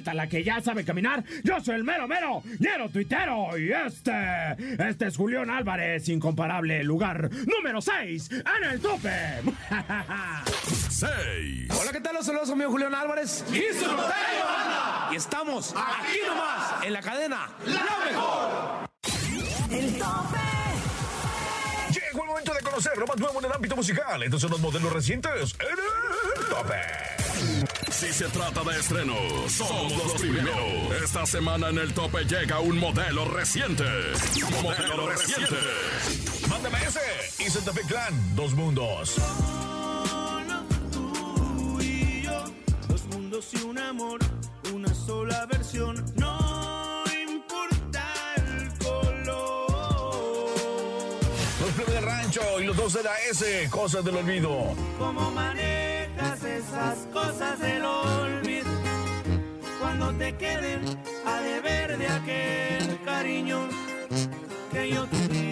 Suéltala 0.00 0.28
que 0.28 0.42
ya 0.42 0.62
sabe 0.62 0.82
caminar. 0.82 1.22
Yo 1.44 1.60
soy 1.60 1.74
el 1.74 1.84
mero 1.84 2.08
mero, 2.08 2.42
ñero 2.58 2.88
tuitero 2.88 3.58
y 3.58 3.70
este, 3.70 4.56
este 4.78 5.08
es 5.08 5.16
Julián 5.16 5.50
Álvarez, 5.50 6.08
incomparable 6.08 6.82
lugar 6.84 7.28
número 7.30 7.82
6 7.82 8.30
en 8.30 8.70
el 8.70 8.80
tope. 8.80 9.10
6. 10.88 11.68
Hola, 11.78 11.92
¿qué 11.92 12.00
tal? 12.00 12.14
Los 12.14 12.24
saludos, 12.24 12.48
amigo 12.48 12.70
Julián 12.70 12.94
Álvarez. 12.94 13.44
Y 13.52 13.78
su 13.78 13.86
banda. 13.88 15.10
Y 15.12 15.16
estamos 15.16 15.74
aquí 15.76 16.18
nomás, 16.26 16.82
en 16.82 16.92
la 16.94 17.02
cadena 17.02 17.50
La 17.66 17.82
Mejor. 18.06 18.88
El 19.70 19.98
tope. 19.98 20.38
Llegó 21.90 22.22
el 22.22 22.28
momento 22.28 22.54
de 22.54 22.60
conocer 22.60 22.96
lo 22.96 23.06
más 23.06 23.18
nuevo 23.18 23.38
en 23.40 23.44
el 23.44 23.52
ámbito 23.52 23.76
musical. 23.76 24.22
Estos 24.22 24.40
son 24.40 24.50
los 24.50 24.60
modelos 24.60 24.92
recientes 24.94 25.54
en 25.60 26.42
el 26.42 26.48
tope. 26.48 27.09
Si 27.90 28.12
se 28.12 28.24
trata 28.28 28.62
de 28.64 28.78
estrenos, 28.78 29.52
somos 29.52 29.92
los 29.96 30.12
primeros. 30.14 30.56
Esta 31.02 31.26
semana 31.26 31.68
en 31.68 31.78
el 31.78 31.92
tope 31.92 32.24
llega 32.24 32.60
un 32.60 32.78
modelo 32.78 33.24
reciente. 33.26 33.84
Modelo 34.62 35.08
reciente. 35.08 35.56
Mándame 36.48 36.78
ese. 36.82 37.44
Y 37.44 37.50
Santa 37.50 37.72
Fe 37.72 37.82
Clan, 37.82 38.36
dos 38.36 38.54
mundos. 38.54 39.16
tú 40.92 41.78
y 41.80 42.22
yo, 42.22 42.44
dos 42.88 43.06
mundos 43.06 43.46
y 43.52 43.62
un 43.62 43.78
amor, 43.78 44.20
una 44.74 44.94
sola 44.94 45.46
versión. 45.46 46.04
No 46.16 47.04
importa 47.28 48.04
el 48.36 48.68
color. 48.78 50.50
Los 51.60 51.70
plebes 51.72 51.94
de 51.94 52.00
rancho 52.00 52.60
y 52.60 52.64
los 52.64 52.76
dos 52.76 52.92
de 52.94 53.02
la 53.02 53.16
S, 53.30 53.68
cosas 53.70 54.04
del 54.04 54.16
olvido. 54.16 54.74
¿Cómo 54.98 55.30
esas 56.20 56.98
cosas 57.12 57.58
del 57.60 57.84
olvido? 57.84 58.70
Cuando 59.80 60.12
te 60.14 60.36
queden 60.36 60.98
a 61.26 61.40
deber 61.40 61.96
de 61.98 62.06
aquel 62.06 63.00
cariño 63.04 63.68
que 64.70 64.90
yo 64.90 65.06
te 65.06 65.28
di. 65.28 65.42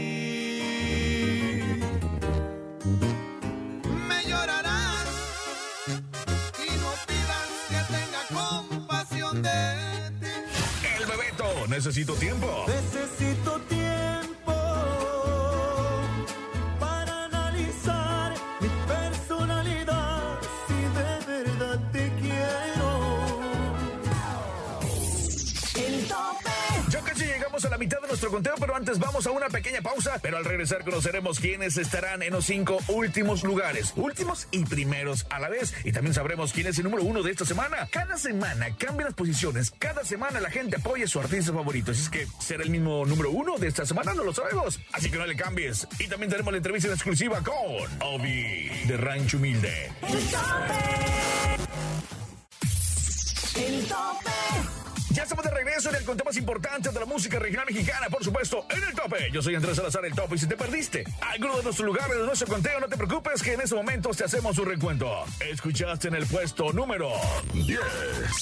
Me 4.09 4.25
llorarás 4.29 5.07
y 6.59 6.71
no 6.83 6.93
pidas 7.07 7.49
que 7.69 7.81
tenga 7.95 8.23
compasión 8.41 9.43
de 9.43 10.11
ti. 10.21 10.33
El 11.01 11.07
Bebeto, 11.07 11.67
necesito 11.69 12.15
tiempo. 12.15 12.67
Necesito 12.67 13.59
tiempo 13.61 13.78
conteo, 28.31 28.55
pero 28.59 28.77
antes 28.77 28.99
vamos 28.99 29.27
a 29.27 29.31
una 29.31 29.49
pequeña 29.49 29.81
pausa. 29.81 30.19
Pero 30.23 30.37
al 30.37 30.45
regresar 30.45 30.85
conoceremos 30.85 31.41
quiénes 31.41 31.77
estarán 31.77 32.23
en 32.23 32.33
los 32.33 32.47
cinco 32.47 32.79
últimos 32.89 33.45
lugares, 33.45 33.93
últimos 33.97 34.49
y 34.51 34.65
primeros 34.65 35.27
a 35.31 35.39
la 35.39 35.49
vez. 35.49 35.75
Y 35.85 35.93
también 35.93 36.15
sabremos 36.15 36.53
quién 36.53 36.67
es 36.67 36.79
el 36.79 36.85
número 36.85 37.03
uno 37.05 37.23
de 37.23 37.31
esta 37.31 37.45
semana. 37.45 37.89
Cada 37.91 38.17
semana 38.17 38.69
cambian 38.77 39.07
las 39.07 39.15
posiciones, 39.15 39.73
cada 39.79 40.05
semana 40.05 40.41
la 40.41 40.51
gente 40.51 40.77
apoya 40.77 41.05
a 41.05 41.09
su 41.09 41.21
artista 41.21 41.53
favorito. 41.53 41.93
Así 41.93 42.03
es 42.03 42.09
que 42.09 42.27
será 42.39 42.63
el 42.63 42.71
mismo 42.71 43.05
número 43.07 43.31
uno 43.31 43.59
de 43.59 43.69
esta 43.69 43.87
semana, 43.87 44.15
no 44.15 44.25
lo 44.25 44.33
sabemos. 44.33 44.81
Así 44.93 45.11
que 45.11 45.19
no 45.19 45.27
le 45.27 45.37
cambies. 45.37 45.87
Y 45.99 46.09
también 46.09 46.31
tenemos 46.31 46.53
la 46.53 46.59
entrevista 46.59 46.89
en 46.89 46.95
exclusiva 46.95 47.43
con 47.43 47.89
Obi 48.01 48.69
de 48.87 48.97
Rancho 48.97 49.37
Humilde. 49.37 49.93
Tope. 50.01 51.58
Ya 55.19 55.25
estamos 55.25 55.45
de 55.45 55.51
regreso 55.51 55.89
en 55.89 55.97
el 55.97 56.05
conteo 56.05 56.25
más 56.25 56.37
importante 56.37 56.91
de 56.91 57.01
la 57.01 57.05
música 57.05 57.41
regional 57.41 57.67
mexicana, 57.67 58.07
por 58.09 58.23
supuesto, 58.23 58.65
en 58.71 58.85
el 58.85 58.95
tope. 58.95 59.29
Yo 59.33 59.43
soy 59.43 59.57
Andrés 59.57 59.75
Salazar, 59.75 60.05
el 60.05 60.15
tope, 60.15 60.37
y 60.37 60.39
si 60.39 60.47
te 60.47 60.57
perdiste 60.57 61.03
alguno 61.33 61.57
de 61.57 61.65
nuestros 61.65 61.85
lugares 61.85 62.17
de 62.17 62.25
nuestro 62.25 62.47
conteo, 62.47 62.79
no 62.79 62.87
te 62.87 62.97
preocupes 62.97 63.43
que 63.43 63.55
en 63.55 63.61
estos 63.61 63.77
momentos 63.77 64.17
te 64.17 64.23
hacemos 64.23 64.57
un 64.59 64.67
recuento. 64.67 65.25
Escuchaste 65.41 66.07
en 66.07 66.15
el 66.15 66.25
puesto 66.25 66.73
número 66.73 67.11
10. 67.53 67.81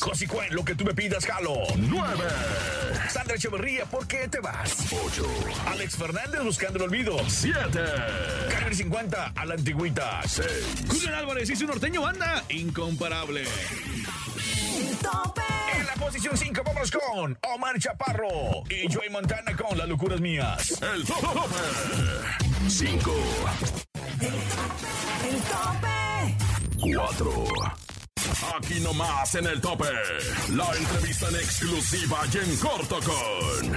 Cosicuen, 0.00 0.54
lo 0.54 0.66
que 0.66 0.74
tú 0.74 0.84
me 0.84 0.92
pidas, 0.92 1.24
jalo. 1.24 1.54
9. 1.78 2.24
Sandra 3.08 3.36
Echeverría, 3.36 3.86
¿por 3.86 4.06
qué 4.06 4.28
te 4.28 4.40
vas? 4.40 4.76
8. 4.92 5.26
Alex 5.68 5.96
Fernández, 5.96 6.42
buscando 6.42 6.76
el 6.76 6.90
olvido. 6.90 7.16
7. 7.26 7.58
Calibre 8.50 8.74
50, 8.74 9.32
a 9.34 9.46
la 9.46 9.54
antigüita. 9.54 10.20
6. 10.26 10.46
Julián 10.90 11.14
Álvarez 11.14 11.48
y 11.48 11.56
su 11.56 11.66
norteño 11.66 12.02
banda, 12.02 12.44
incomparable. 12.50 13.44
El 13.44 14.96
tope. 14.98 15.45
Posición 15.98 16.36
5 16.36 16.62
vamos 16.64 16.90
con 16.90 17.38
Omar 17.54 17.78
Chaparro 17.78 18.28
y 18.68 18.92
Joey 18.92 19.08
Montana 19.10 19.56
con 19.56 19.76
Las 19.78 19.88
Locuras 19.88 20.20
Mías. 20.20 20.80
El 20.82 21.04
tope. 21.04 21.26
5. 22.68 23.12
El 25.24 25.40
tope. 25.42 26.36
4. 26.92 27.44
Aquí 28.56 28.80
nomás 28.80 29.34
en 29.34 29.46
el 29.46 29.60
tope. 29.60 29.84
La 30.54 30.66
entrevista 30.76 31.28
en 31.28 31.34
exclusiva 31.36 32.18
y 32.32 32.36
en 32.38 32.56
corto 32.58 32.96
con. 33.04 33.76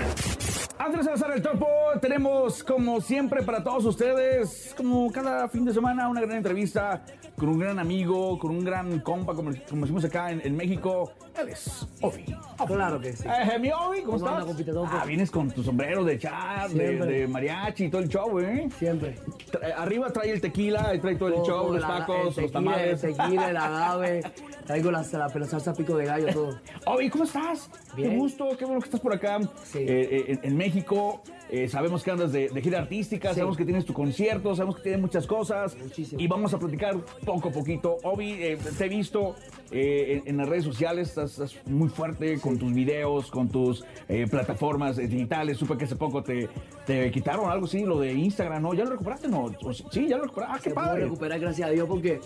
Andrés 0.80 1.06
Salazar 1.06 1.32
el 1.32 1.42
Topo, 1.42 1.68
tenemos 2.02 2.64
como 2.64 3.02
siempre 3.02 3.44
para 3.44 3.62
todos 3.62 3.84
ustedes, 3.84 4.74
como 4.78 5.12
cada 5.12 5.50
fin 5.50 5.66
de 5.66 5.74
semana, 5.74 6.08
una 6.08 6.22
gran 6.22 6.38
entrevista 6.38 7.04
con 7.38 7.50
un 7.50 7.60
gran 7.60 7.80
amigo, 7.80 8.40
con 8.40 8.52
un 8.52 8.64
gran 8.64 9.00
compa, 9.02 9.34
como, 9.34 9.52
como 9.70 9.82
decimos 9.82 10.06
acá 10.06 10.32
en, 10.32 10.40
en 10.46 10.56
México. 10.56 11.12
Él 11.38 11.50
es 11.50 11.86
Ovi. 12.02 12.26
Claro 12.66 13.00
que 13.02 13.12
sí. 13.14 13.26
Eh, 13.28 13.60
mi 13.60 13.72
Ovi, 13.72 14.04
¿cómo, 14.04 14.20
¿Cómo 14.20 14.30
anda, 14.38 14.52
estás? 14.52 14.76
ah, 14.90 15.04
vienes 15.06 15.30
con 15.30 15.52
tu 15.52 15.64
sombrero 15.64 16.06
de 16.06 16.18
chat, 16.18 16.70
de, 16.72 16.96
de 16.96 17.28
mariachi 17.28 17.86
y 17.86 17.90
todo 17.90 18.02
el 18.02 18.08
show, 18.08 18.40
¿eh? 18.40 18.70
Siempre. 18.80 19.18
Tra- 19.52 19.74
arriba 19.78 20.10
trae 20.14 20.32
el 20.32 20.40
tequila, 20.40 20.96
y 20.96 21.00
trae 21.00 21.16
todo 21.18 21.28
el 21.30 21.42
show, 21.46 21.74
los 21.74 21.82
la- 21.82 21.88
tacos, 22.00 22.38
el 22.38 22.44
los 22.44 22.52
tamales. 22.54 23.04
El 23.04 23.16
tequila, 23.18 23.50
el 23.50 23.58
agave, 23.58 24.22
traigo 24.70 24.92
la, 24.92 25.04
la, 25.14 25.28
la 25.34 25.46
salsa 25.48 25.74
pico 25.74 25.98
de 25.98 26.06
gallo, 26.06 26.28
todo. 26.32 26.60
Ovi, 26.86 27.10
¿cómo 27.10 27.24
estás? 27.24 27.72
Bien. 27.98 28.12
Qué 28.12 28.18
gusto, 28.18 28.50
qué 28.56 28.66
bueno 28.66 28.80
que 28.82 28.86
estás 28.86 29.02
por 29.02 29.12
acá 29.16 29.40
Sí. 29.64 29.80
eh, 29.80 29.86
eh, 29.88 30.26
en, 30.28 30.40
en 30.44 30.58
México. 30.58 31.24
Eh, 31.50 31.68
sabemos 31.68 32.04
que 32.04 32.12
andas 32.12 32.32
de, 32.32 32.50
de 32.50 32.62
gira 32.62 32.78
artística, 32.78 33.30
Sí. 33.30 33.36
sabemos 33.38 33.58
que 33.58 33.66
tienes 33.66 33.84
tu 33.84 33.94
concierto, 33.94 34.54
sabemos 34.54 34.76
que 34.76 34.84
tienes 34.84 35.02
muchas 35.02 35.26
cosas. 35.26 35.76
Muchísimo. 35.76 36.22
Y 36.22 36.28
vamos 36.28 36.54
a 36.54 36.60
platicar 36.60 36.96
poco 37.26 37.50
a 37.50 37.52
poquito. 37.52 37.98
Obi, 38.04 38.34
eh, 38.34 38.60
te 38.78 38.86
he 38.86 38.90
visto 38.90 39.34
en, 39.72 40.22
en 40.28 40.38
las 40.38 40.48
redes 40.48 40.66
sociales, 40.66 41.10
estás, 41.10 41.32
estás 41.32 41.56
muy 41.66 41.90
fuerte 41.90 42.40
con 42.40 42.60
tus 42.60 42.72
videos, 42.72 43.32
con 43.32 43.50
tus 43.50 43.84
plataformas 44.30 44.98
digitales. 44.98 45.58
Supe 45.58 45.78
que 45.78 45.86
hace 45.86 45.96
poco 45.96 46.22
te, 46.22 46.48
te 46.86 47.10
quitaron 47.10 47.50
algo 47.50 47.66
así, 47.66 47.84
lo 47.86 48.00
de 48.00 48.14
Instagram, 48.14 48.62
¿no? 48.62 48.76
¿Ya 48.76 48.84
lo 48.84 48.92
recuperaste, 48.92 49.28
no? 49.30 49.50
Sí, 49.74 49.84
sí, 49.90 50.08
ya 50.08 50.18
lo 50.18 50.26
recuperaste. 50.26 50.56
Ah, 50.56 50.62
qué 50.64 50.70
Se 50.70 50.76
padre. 50.76 51.04
recuperar, 51.06 51.40
gracias 51.40 51.68
a 51.68 51.72
Dios, 51.72 51.88
porque... 51.88 52.20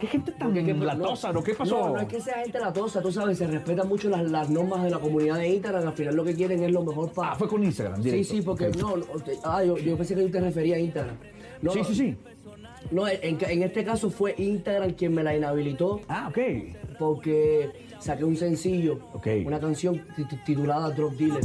¿Qué 0.00 0.06
gente 0.06 0.32
tan 0.32 0.48
porque- 0.48 0.64
que- 0.64 0.74
latosa, 0.74 1.32
no? 1.32 1.42
¿Qué 1.42 1.54
pasó? 1.54 1.78
No, 1.88 1.94
no 1.94 2.00
es 2.00 2.08
que 2.08 2.20
sea 2.20 2.34
gente 2.42 2.58
latosa, 2.58 3.02
tú 3.02 3.12
sabes, 3.12 3.36
se 3.38 3.46
respetan 3.46 3.86
mucho 3.86 4.08
las, 4.08 4.28
las 4.30 4.48
normas 4.48 4.82
de 4.82 4.90
la 4.90 4.98
comunidad 4.98 5.36
de 5.36 5.48
Instagram, 5.50 5.86
al 5.88 5.92
final 5.92 6.16
lo 6.16 6.24
que 6.24 6.34
quieren 6.34 6.64
es 6.64 6.72
lo 6.72 6.82
mejor 6.82 7.12
para... 7.12 7.32
Ah, 7.32 7.34
fue 7.36 7.46
con 7.48 7.62
Instagram, 7.62 7.98
Sí, 8.02 8.10
directo. 8.10 8.32
sí, 8.34 8.42
porque 8.42 8.68
Ok. 8.68 8.76
no, 8.76 8.96
no, 8.96 9.04
ah, 9.44 9.62
yo, 9.62 9.76
yo 9.78 9.96
pensé 9.96 10.14
que 10.14 10.22
tú 10.22 10.30
te 10.30 10.40
referías 10.40 10.78
a 10.78 10.80
Instagram. 10.80 11.16
No, 11.62 11.72
Sí, 11.72 11.80
sí, 11.84 11.94
sí. 11.94 12.16
No, 12.90 13.06
en, 13.06 13.38
en 13.40 13.62
este 13.62 13.84
caso 13.84 14.10
fue 14.10 14.34
Instagram 14.38 14.92
quien 14.94 15.14
me 15.14 15.22
la 15.22 15.36
inhabilitó. 15.36 16.00
Ah, 16.08 16.28
ok. 16.30 16.38
Porque 16.98 17.70
saqué 17.98 18.24
un 18.24 18.36
sencillo, 18.36 18.98
Ok. 19.12 19.26
una 19.44 19.60
canción 19.60 20.02
tit- 20.16 20.44
titulada 20.44 20.90
Drop 20.90 21.12
Dealer. 21.12 21.44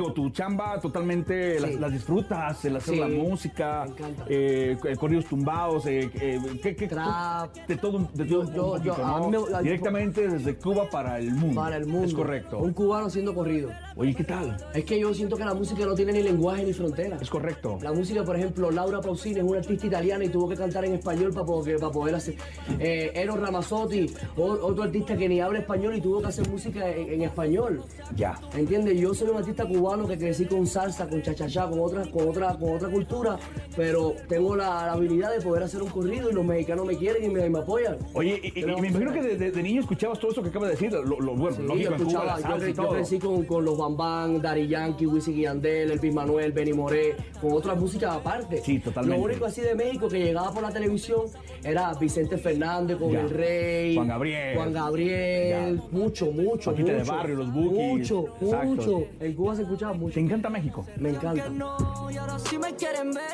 Digo, 0.00 0.12
tu 0.12 0.30
chamba 0.30 0.78
totalmente 0.80 1.58
las, 1.60 1.74
las 1.74 1.92
disfrutas, 1.92 2.64
el 2.64 2.76
hacer 2.76 2.96
la 2.98 3.08
música, 3.08 3.86
eh, 4.28 4.76
eh, 4.84 4.96
corridos 4.96 5.24
tumbados, 5.26 5.86
eh, 5.86 6.10
eh, 6.20 6.38
¿qué- 6.62 6.76
qué- 6.76 6.86
de 6.86 7.76
todo, 7.76 7.98
un- 7.98 8.08
de 8.14 8.24
todo 8.24 8.40
un 8.42 8.52
yo- 8.54 8.72
poquito, 8.74 8.94
a 9.04 9.18
¿no? 9.20 9.30
mí 9.30 9.36
me- 9.52 9.62
Directamente 9.62 10.28
desde 10.28 10.54
Cuba 10.56 10.88
para 10.90 11.18
el 11.18 11.30
mundo. 11.32 11.60
Para 11.60 11.76
el 11.76 11.86
mundo. 11.86 12.06
Es 12.06 12.14
correcto. 12.14 12.58
Un 12.58 12.72
cubano 12.72 13.06
haciendo 13.06 13.34
corrido. 13.34 13.70
Oye, 13.96 14.14
¿qué 14.14 14.24
tal? 14.24 14.56
Es 14.74 14.84
que 14.84 15.00
yo 15.00 15.12
siento 15.14 15.36
que 15.36 15.44
la 15.44 15.54
música 15.54 15.84
no 15.86 15.94
tiene 15.94 16.12
ni 16.12 16.22
lenguaje 16.22 16.64
ni 16.64 16.72
frontera. 16.72 17.18
Es 17.20 17.30
correcto. 17.30 17.78
La 17.82 17.92
música, 17.92 18.22
por 18.24 18.36
ejemplo, 18.36 18.70
Laura 18.70 19.00
Pausini 19.00 19.38
es 19.38 19.44
una 19.44 19.58
artista 19.58 19.86
italiana 19.86 20.24
y 20.24 20.28
tuvo 20.28 20.48
que 20.48 20.56
cantar 20.56 20.84
en 20.84 20.94
español 20.94 21.32
para 21.32 21.46
poder, 21.46 21.78
para 21.78 21.92
poder 21.92 22.14
hacer. 22.14 22.34
Eh, 22.78 23.12
Eros 23.14 23.40
Ramazzotti, 23.40 24.06
otro 24.36 24.82
artista 24.82 25.16
que 25.16 25.28
ni 25.28 25.40
habla 25.40 25.60
español 25.60 25.96
y 25.96 26.00
tuvo 26.00 26.20
que 26.20 26.26
hacer 26.28 26.48
música 26.48 26.88
en, 26.90 27.14
en 27.14 27.22
español. 27.22 27.82
Ya. 28.14 28.38
¿Entiendes? 28.54 28.98
Yo 29.00 29.14
soy 29.14 29.28
un 29.30 29.38
artista 29.38 29.64
cubano 29.64 29.85
que 29.86 30.18
crecí 30.18 30.46
con 30.46 30.66
salsa, 30.66 31.08
con 31.08 31.22
chachachá, 31.22 31.68
con 31.68 31.78
otra, 31.78 32.02
con 32.10 32.28
otra, 32.28 32.56
con 32.58 32.74
otra 32.74 32.88
cultura, 32.88 33.38
pero 33.76 34.14
tengo 34.28 34.56
la, 34.56 34.86
la 34.86 34.92
habilidad 34.92 35.32
de 35.32 35.40
poder 35.40 35.62
hacer 35.62 35.80
un 35.80 35.88
corrido 35.90 36.28
y 36.30 36.34
los 36.34 36.44
mexicanos 36.44 36.84
me 36.86 36.96
quieren 36.96 37.24
y 37.24 37.28
me, 37.32 37.48
me 37.48 37.58
apoyan. 37.60 37.96
Oye, 38.12 38.40
y, 38.42 38.58
y- 38.60 38.62
y 38.62 38.66
me 38.80 38.88
imagino 38.88 39.12
que 39.12 39.22
de, 39.22 39.36
de- 39.36 39.50
de 39.52 39.62
niño 39.62 39.80
escuchabas 39.82 40.18
todo 40.18 40.32
eso 40.32 40.42
que 40.42 40.48
acabas 40.48 40.68
de 40.70 40.74
decir, 40.74 40.92
lo, 40.92 41.20
lo 41.20 41.34
bueno, 41.36 41.56
Sí, 41.56 41.62
lógico, 41.62 41.82
yo 41.82 41.96
Cuba, 41.96 41.96
escuchaba, 42.36 42.58
yo, 42.58 42.68
y 42.68 42.94
crecí 42.96 43.18
con, 43.20 43.44
con 43.44 43.64
los 43.64 43.78
Bambán, 43.78 44.42
Dari 44.42 44.66
Yankee, 44.66 45.06
Wisin 45.06 45.38
y 45.38 45.42
Yandel, 45.42 45.92
Elvis 45.92 46.12
Manuel, 46.12 46.50
Benny 46.52 46.72
Moré, 46.72 47.14
con 47.40 47.52
otras 47.52 47.78
músicas 47.78 48.16
aparte. 48.16 48.60
Sí, 48.64 48.80
totalmente. 48.80 49.18
Lo 49.18 49.24
único 49.24 49.44
así 49.46 49.60
de 49.60 49.74
México 49.76 50.08
que 50.08 50.18
llegaba 50.18 50.52
por 50.52 50.62
la 50.62 50.70
televisión 50.72 51.22
era 51.62 51.92
Vicente 51.94 52.36
Fernández 52.38 52.96
con 52.98 53.12
Ya. 53.12 53.20
El 53.20 53.30
Rey, 53.30 53.94
Juan 53.94 54.08
Gabriel. 54.08 54.56
Juan 54.56 54.72
Gabriel, 54.72 55.80
mucho, 55.92 56.26
mucho, 56.32 56.72
Paquita 56.72 56.92
de 56.92 56.98
mucho. 57.00 57.12
Barrio, 57.12 57.36
los 57.36 57.52
Bukis. 57.52 57.76
Mucho, 57.76 58.24
Exacto. 58.40 58.66
mucho. 58.66 59.04
En 59.20 59.34
Cuba 59.34 59.54
se 59.54 59.62
escuchaba 59.62 59.75
mucho. 59.94 60.14
¿Te 60.14 60.20
encanta 60.20 60.50
México? 60.50 60.84
Me 60.98 61.10
encanta. 61.10 61.48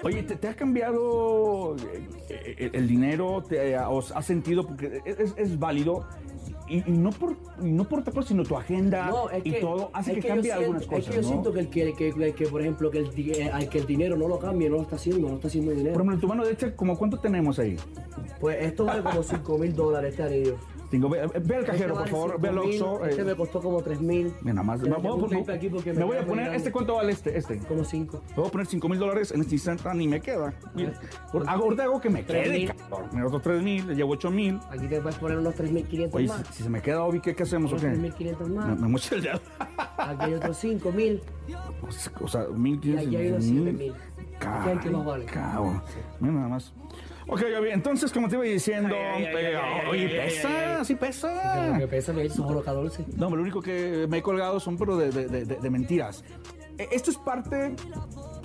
Oye, 0.04 0.22
¿te, 0.22 0.36
te 0.36 0.48
ha 0.48 0.54
cambiado 0.54 1.76
eh, 1.76 2.08
eh, 2.58 2.70
el 2.72 2.88
dinero? 2.88 3.42
¿Te 3.48 3.76
ha- 3.76 3.88
os 3.88 4.12
has 4.12 4.26
sentido? 4.26 4.66
Porque 4.66 5.00
es, 5.04 5.34
es 5.36 5.58
válido. 5.58 6.06
Y, 6.68 6.78
y 6.88 6.92
no 6.96 7.10
por 7.10 7.36
y 7.60 7.70
no 7.70 7.84
por 7.84 8.00
otra 8.00 8.12
cosa, 8.14 8.28
sino 8.28 8.44
tu 8.44 8.56
agenda 8.56 9.06
No, 9.06 9.28
es 9.30 9.44
y 9.44 9.50
que, 9.52 9.60
todo 9.60 9.90
hace 9.92 10.12
es 10.12 10.14
que, 10.16 10.22
que 10.22 10.28
cambie 10.28 10.44
siento- 10.44 10.60
algunas 10.60 10.86
cosas. 10.86 11.04
Es 11.04 11.10
que 11.10 11.16
yo 11.16 11.22
¿no? 11.22 11.28
siento 11.28 11.52
que 11.52 11.60
el 11.60 11.68
que, 11.70 11.92
que, 11.94 12.12
que- 12.12 12.32
que, 12.34 12.46
por 12.46 12.60
ejemplo, 12.62 12.90
que 12.90 12.98
el, 12.98 13.06
eh, 13.16 13.68
que 13.70 13.78
el 13.78 13.86
dinero 13.86 14.16
no 14.16 14.28
lo 14.28 14.38
cambie, 14.38 14.70
no 14.70 14.76
lo 14.76 14.82
está 14.82 14.96
haciendo, 14.96 15.28
no 15.28 15.34
está 15.34 15.48
haciendo 15.48 15.72
dinero. 15.72 15.92
Por 15.94 16.00
ejemplo, 16.02 16.14
en 16.14 16.20
tu 16.20 16.28
mano 16.28 16.44
derecha, 16.44 16.74
¿como 16.74 16.96
cuánto 16.96 17.18
tenemos 17.18 17.58
ahí? 17.58 17.76
Pues 18.40 18.64
esto 18.64 18.84
vale 18.84 19.02
como 19.02 19.22
5 19.22 19.58
mil 19.58 19.74
dólares 19.74 20.10
este 20.12 20.22
anillo. 20.22 20.56
Cinco, 20.92 21.08
ve, 21.08 21.26
ve 21.42 21.56
al 21.56 21.64
cajero, 21.64 21.94
por 21.94 22.06
favor, 22.06 22.38
ve 22.38 22.48
al 22.50 22.56
5.000, 22.56 22.66
Oxxo. 22.82 23.06
Este 23.06 23.22
eh, 23.22 23.24
me 23.24 23.34
costó 23.34 23.60
como 23.62 23.80
3 23.80 24.00
mil. 24.02 24.34
Mira, 24.42 24.62
más. 24.62 24.78
Me, 24.82 24.90
tengo 24.90 25.00
voy 25.00 25.24
a 25.24 25.26
poner- 25.42 25.96
me 25.96 26.04
voy 26.04 26.16
a 26.18 26.26
poner. 26.26 26.54
¿este 26.54 26.70
cuánto 26.70 26.96
vale 26.96 27.12
este? 27.12 27.34
Este. 27.38 27.58
Como 27.60 27.82
5. 27.82 28.22
Me 28.28 28.34
voy 28.36 28.46
a 28.46 28.50
poner 28.50 28.66
5 28.66 28.88
mil 28.90 28.98
dólares 28.98 29.32
en 29.32 29.40
este 29.40 29.54
instante, 29.54 29.88
ni 29.94 30.06
me 30.06 30.20
queda. 30.20 30.52
Mira, 30.74 30.92
hago, 31.46 31.64
ahorita 31.64 31.84
hago 31.84 31.98
que 31.98 32.10
me 32.10 32.22
Tres 32.24 32.46
quede, 32.46 32.58
mil. 32.58 32.74
cabrón. 32.74 33.08
Me 33.14 33.24
otros 33.24 33.40
3 33.40 33.62
mil, 33.62 33.86
le 33.88 33.94
llevo 33.94 34.12
8 34.12 34.30
mil. 34.30 34.60
Aquí 34.70 34.86
te 34.86 35.00
puedes 35.00 35.18
poner 35.18 35.38
unos 35.38 35.54
3.500 35.54 36.10
Oye, 36.14 36.28
más. 36.28 36.46
si, 36.48 36.52
si 36.52 36.62
se 36.64 36.68
me 36.68 36.82
queda 36.82 37.02
Obi, 37.04 37.20
¿qué, 37.20 37.34
qué 37.34 37.42
hacemos? 37.44 37.72
o 37.72 37.76
Unos 37.76 37.86
qué? 37.86 37.98
3.500 37.98 38.48
Me, 38.48 38.54
más. 38.54 38.78
me 38.78 38.88
mocha 38.88 39.14
el 39.14 39.22
dedo. 39.22 39.40
Aquí 39.96 40.24
hay 40.26 40.34
otros 40.34 40.62
5.000. 40.62 41.20
O 42.20 42.28
sea, 42.28 42.46
mil, 42.54 42.78
Y 42.84 42.98
aquí 42.98 43.16
hay 43.16 43.28
unos 43.28 43.44
7.000. 43.44 43.94
Ca- 44.38 44.60
¿Qué 44.64 44.70
hay 44.72 44.78
que 44.78 44.90
más 44.90 45.04
vale? 45.06 45.24
cabrón. 45.24 45.82
Mira 46.20 46.34
nada 46.34 46.48
más. 46.48 46.74
Ok, 47.28 47.42
entonces, 47.70 48.12
como 48.12 48.28
te 48.28 48.34
iba 48.34 48.44
diciendo, 48.44 48.94
eh, 48.94 49.56
oye, 49.88 50.08
pesa, 50.08 50.84
sí 50.84 50.94
pesa. 50.96 51.68
Lo 51.68 51.78
que 51.78 51.86
pesa 51.86 52.12
me 52.12 52.24
hizo 52.24 52.42
Joroca 52.42 52.72
Dulce. 52.72 53.04
No, 53.16 53.30
lo 53.30 53.42
único 53.42 53.60
que 53.62 54.06
me 54.08 54.18
he 54.18 54.22
colgado 54.22 54.58
son 54.60 54.76
pero 54.76 54.96
de, 54.96 55.10
de- 55.10 55.28
de- 55.28 55.56
de 55.56 55.70
mentiras. 55.70 56.24
Eh, 56.78 56.88
Esto 56.90 57.10
es 57.10 57.18
parte, 57.18 57.76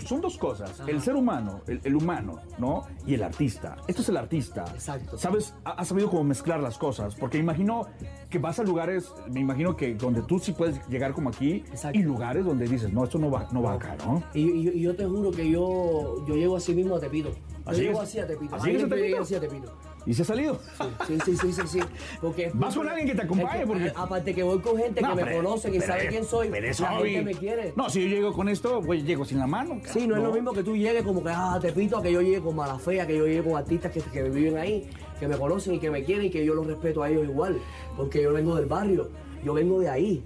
son 0.05 0.19
dos 0.22 0.38
cosas, 0.38 0.81
el 0.86 1.01
ser 1.01 1.15
humano, 1.15 1.62
el, 1.65 1.79
el 1.84 1.96
humano, 1.96 2.39
¿no? 2.60 2.84
Y 3.05 3.13
el 3.13 3.24
artista. 3.24 3.77
Esto 3.88 4.01
es 4.01 4.10
el 4.10 4.17
artista. 4.17 4.65
Exacto. 4.74 5.17
¿Sabes? 5.17 5.55
Ha, 5.63 5.72
ha 5.72 5.86
sabido 5.86 6.10
cómo 6.10 6.25
mezclar 6.25 6.60
las 6.60 6.77
cosas, 6.77 7.15
porque 7.15 7.38
imagino 7.38 7.88
que 8.29 8.38
vas 8.38 8.60
a 8.60 8.63
lugares, 8.63 9.10
me 9.31 9.39
imagino 9.39 9.75
que 9.77 9.96
donde 9.96 10.22
tú 10.24 10.39
sí 10.39 10.51
puedes 10.51 10.86
llegar 10.89 11.13
como 11.13 11.29
aquí, 11.29 11.63
y 11.93 12.03
lugares 12.03 12.43
donde 12.46 12.67
dices, 12.67 12.91
no, 12.91 13.05
esto 13.05 13.17
no 13.17 13.31
va, 13.31 13.48
no 13.53 13.62
va 13.63 13.74
acá, 13.74 13.96
¿no? 14.05 14.22
Y, 14.34 14.41
y- 14.41 14.69
y 14.69 14.81
yo 14.81 14.93
te 14.96 15.05
juro 15.05 15.31
que 15.31 15.50
yo, 15.50 16.25
yo 16.27 16.36
llego 16.36 16.57
así 16.57 16.74
mismo 16.75 16.96
a 16.98 17.00
Tepito. 17.00 17.31
¿Así 17.67 17.88
así 17.88 18.19
a 18.19 18.27
Tepito. 18.27 18.55
¿Así 18.55 18.75
a 18.75 18.88
Tepito? 18.88 19.21
así 19.21 19.36
a 19.36 19.39
Tepito. 19.39 19.74
¿Y 20.05 20.13
se 20.13 20.21
ha 20.21 20.25
salido? 20.25 20.57
Sí, 21.05 21.17
sí, 21.25 21.36
sí, 21.36 21.51
sí, 21.51 21.62
sí. 21.67 21.79
Porque 22.21 22.50
Vas 22.53 22.74
con 22.75 22.88
alguien 22.88 23.07
que 23.07 23.15
te 23.15 23.24
acompañe, 23.24 23.59
que, 23.62 23.67
porque- 23.67 23.91
aparte 23.93 24.33
que 24.33 24.41
voy 24.43 24.59
con 24.59 24.77
gente 24.77 25.01
que 25.01 25.05
me 25.07 25.21
y 25.21 25.25
pero- 25.25 25.57
sabe 25.57 26.07
quién 26.07 26.24
soy, 26.24 26.50
la 26.50 26.62
gente 26.97 27.21
me 27.24 27.33
quiere. 27.33 27.74
No, 27.75 27.89
si 27.89 28.01
yo 28.03 28.07
llego 28.07 28.31
con 28.33 28.47
esto, 28.47 28.81
pues 28.86 29.03
llego 29.03 29.25
sin 29.25 29.39
la 29.39 29.47
mano. 29.47 29.81
Sí, 29.86 30.07
no, 30.07 30.15
es 30.15 30.24
lo 30.24 30.31
mismo 30.31 30.53
que 30.53 30.63
tú 30.63 30.77
llegues 30.77 31.03
como 31.03 31.21
que, 31.21 31.29
ah, 31.33 31.59
te 31.62 31.74
pito, 31.74 31.97
a 31.97 32.01
que 32.03 32.12
yo 32.13 32.21
llegue 32.21 32.39
con 32.41 32.55
mala 32.55 32.79
fea, 32.79 33.05
que 33.05 33.17
yo 33.17 33.27
llegue 33.27 33.43
con 33.43 33.57
artistas 33.57 33.91
que, 33.91 34.01
que 34.01 34.23
viven 34.30 34.58
ahí, 34.58 34.89
que 35.19 35.27
me 35.27 35.38
conocen 35.38 35.73
y 35.75 35.80
que 35.80 35.91
me 35.91 36.03
quieren 36.06 36.25
y 36.27 36.30
que 36.30 36.45
yo 36.45 36.53
los 36.56 36.65
respeto 36.67 37.03
a 37.03 37.10
ellos 37.10 37.25
igual, 37.25 37.58
porque 37.97 38.21
yo 38.21 38.32
vengo 38.32 38.56
del 38.56 38.67
barrio, 38.67 39.10
yo 39.43 39.53
vengo 39.53 39.80
de 39.82 39.89
ahí. 39.89 40.23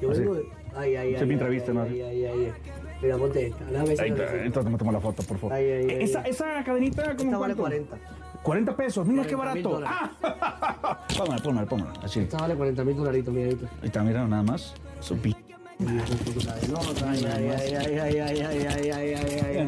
Yo 0.00 0.10
Ah, 0.10 0.14
vengo 0.16 0.34
de... 0.36 0.42
Ay, 0.76 0.94
ay, 0.96 1.14
ay. 1.16 1.24
mi 1.24 1.28
ay, 1.28 1.32
entrevista, 1.32 1.72
¿no? 1.72 1.82
Ay, 1.82 2.00
ay, 2.00 2.24
ay, 2.24 2.44
ay. 2.46 2.52
Mira, 3.00 3.16
ponte 3.16 3.46
esta. 3.46 3.64
Ahí 3.64 3.90
está, 3.90 4.02
resulta. 4.04 4.44
entonces 4.44 4.72
me 4.72 4.78
tomo 4.78 4.92
la 4.92 5.00
foto, 5.00 5.22
por 5.22 5.38
favor. 5.38 5.56
Esa, 5.56 6.22
esa 6.22 6.64
cadenita, 6.64 7.14
¿cómo 7.16 7.30
Esta 7.30 7.38
vale 7.38 7.54
cuánto? 7.54 7.86
40. 7.86 7.98
40 8.42 8.76
pesos, 8.76 9.06
mira 9.06 9.26
qué 9.26 9.34
40 9.36 9.54
mil 9.54 9.78
barato. 9.80 9.86
Ah, 10.22 11.06
póngala, 11.16 11.42
póngala, 11.42 11.66
póngala. 11.68 11.92
Así. 12.02 12.20
Esta 12.20 12.38
vale 12.38 12.54
40 12.54 12.84
mil 12.84 12.96
dolaritos, 12.96 13.34
miradito. 13.34 13.66
Ahí 13.80 13.86
está, 13.86 14.02
mira 14.02 14.26
nada 14.26 14.42
más. 14.42 14.74
Su 15.00 15.16
pi- 15.16 15.36
ay, 15.80 17.24
ay, 17.24 17.50
ay, 17.52 17.74
ay, 17.74 17.98
ay, 17.98 18.18
ay, 18.18 18.18
ay, 18.18 18.40
ay, 18.40 18.90
ay, 18.90 19.14
ay, 19.14 19.56
ay, 19.58 19.64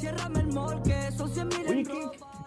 Mira 0.00 0.28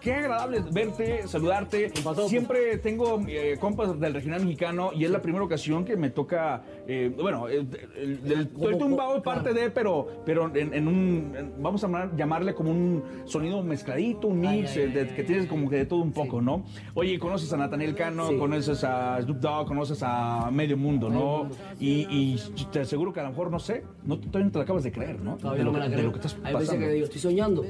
qué, 0.04 0.12
agradable 0.14 0.62
verte, 0.70 1.26
saludarte. 1.26 1.90
Siempre 2.28 2.76
tengo 2.78 3.20
eh, 3.26 3.56
compas 3.58 3.98
del 3.98 4.12
regional 4.12 4.42
mexicano 4.44 4.90
y 4.94 5.04
es 5.04 5.10
la 5.10 5.22
primera 5.22 5.42
ocasión 5.44 5.84
que 5.84 5.96
me 5.96 6.10
toca, 6.10 6.62
eh, 6.86 7.10
bueno, 7.20 7.48
el, 7.48 7.66
el- 7.96 8.20
el- 8.24 8.40
estoy 8.54 8.78
tumbado 8.78 9.22
parte 9.22 9.54
de, 9.54 9.70
pero, 9.70 10.06
pero 10.26 10.54
en, 10.54 10.74
en 10.74 10.86
un, 10.88 11.34
en- 11.36 11.52
vamos 11.62 11.82
a 11.82 11.86
llamar- 11.88 12.14
llamarle 12.16 12.54
como 12.54 12.70
un 12.70 13.02
sonido 13.24 13.62
mezcladito, 13.62 14.28
un 14.28 14.40
mix, 14.40 14.76
eh, 14.76 14.88
de- 14.88 15.08
que 15.14 15.24
tienes 15.24 15.46
como 15.46 15.70
que 15.70 15.76
de 15.76 15.86
todo 15.86 16.00
un 16.02 16.12
poco, 16.12 16.42
¿no? 16.42 16.64
Oye, 16.94 17.18
conoces 17.18 17.50
a 17.54 17.56
Nathaniel 17.56 17.94
Cano, 17.94 18.28
Sí. 18.28 18.36
conoces 18.36 18.84
a 18.84 19.20
Snoop 19.22 19.38
Dogg, 19.38 19.66
conoces 19.66 20.00
a 20.02 20.50
Medio 20.52 20.76
Mundo, 20.76 21.08
¿no? 21.08 21.48
Y, 21.80 22.06
y 22.10 22.38
te 22.70 22.80
aseguro 22.80 23.10
que 23.12 23.20
a 23.20 23.22
lo 23.22 23.30
mejor, 23.30 23.50
no 23.50 23.58
sé, 23.58 23.84
no, 24.04 24.18
todavía 24.18 24.44
no 24.46 24.50
te 24.52 24.58
la 24.58 24.64
acabas 24.64 24.84
de 24.84 24.92
creer, 24.92 25.18
¿no? 25.20 25.36
Todavía 25.36 25.60
de 25.60 25.64
no 25.64 25.72
lo, 25.72 25.78
me 25.78 25.78
la 25.78 25.84
que- 25.86 25.90
de 25.90 25.96
creo. 25.96 26.06
lo 26.08 26.12
que 26.12 26.18
estás 26.26 26.36
Hay 26.44 26.52
veces 26.52 26.68
pasando. 26.68 26.86
que 26.86 26.92
digo, 26.92 27.04
estoy 27.06 27.20
soñando. 27.20 27.64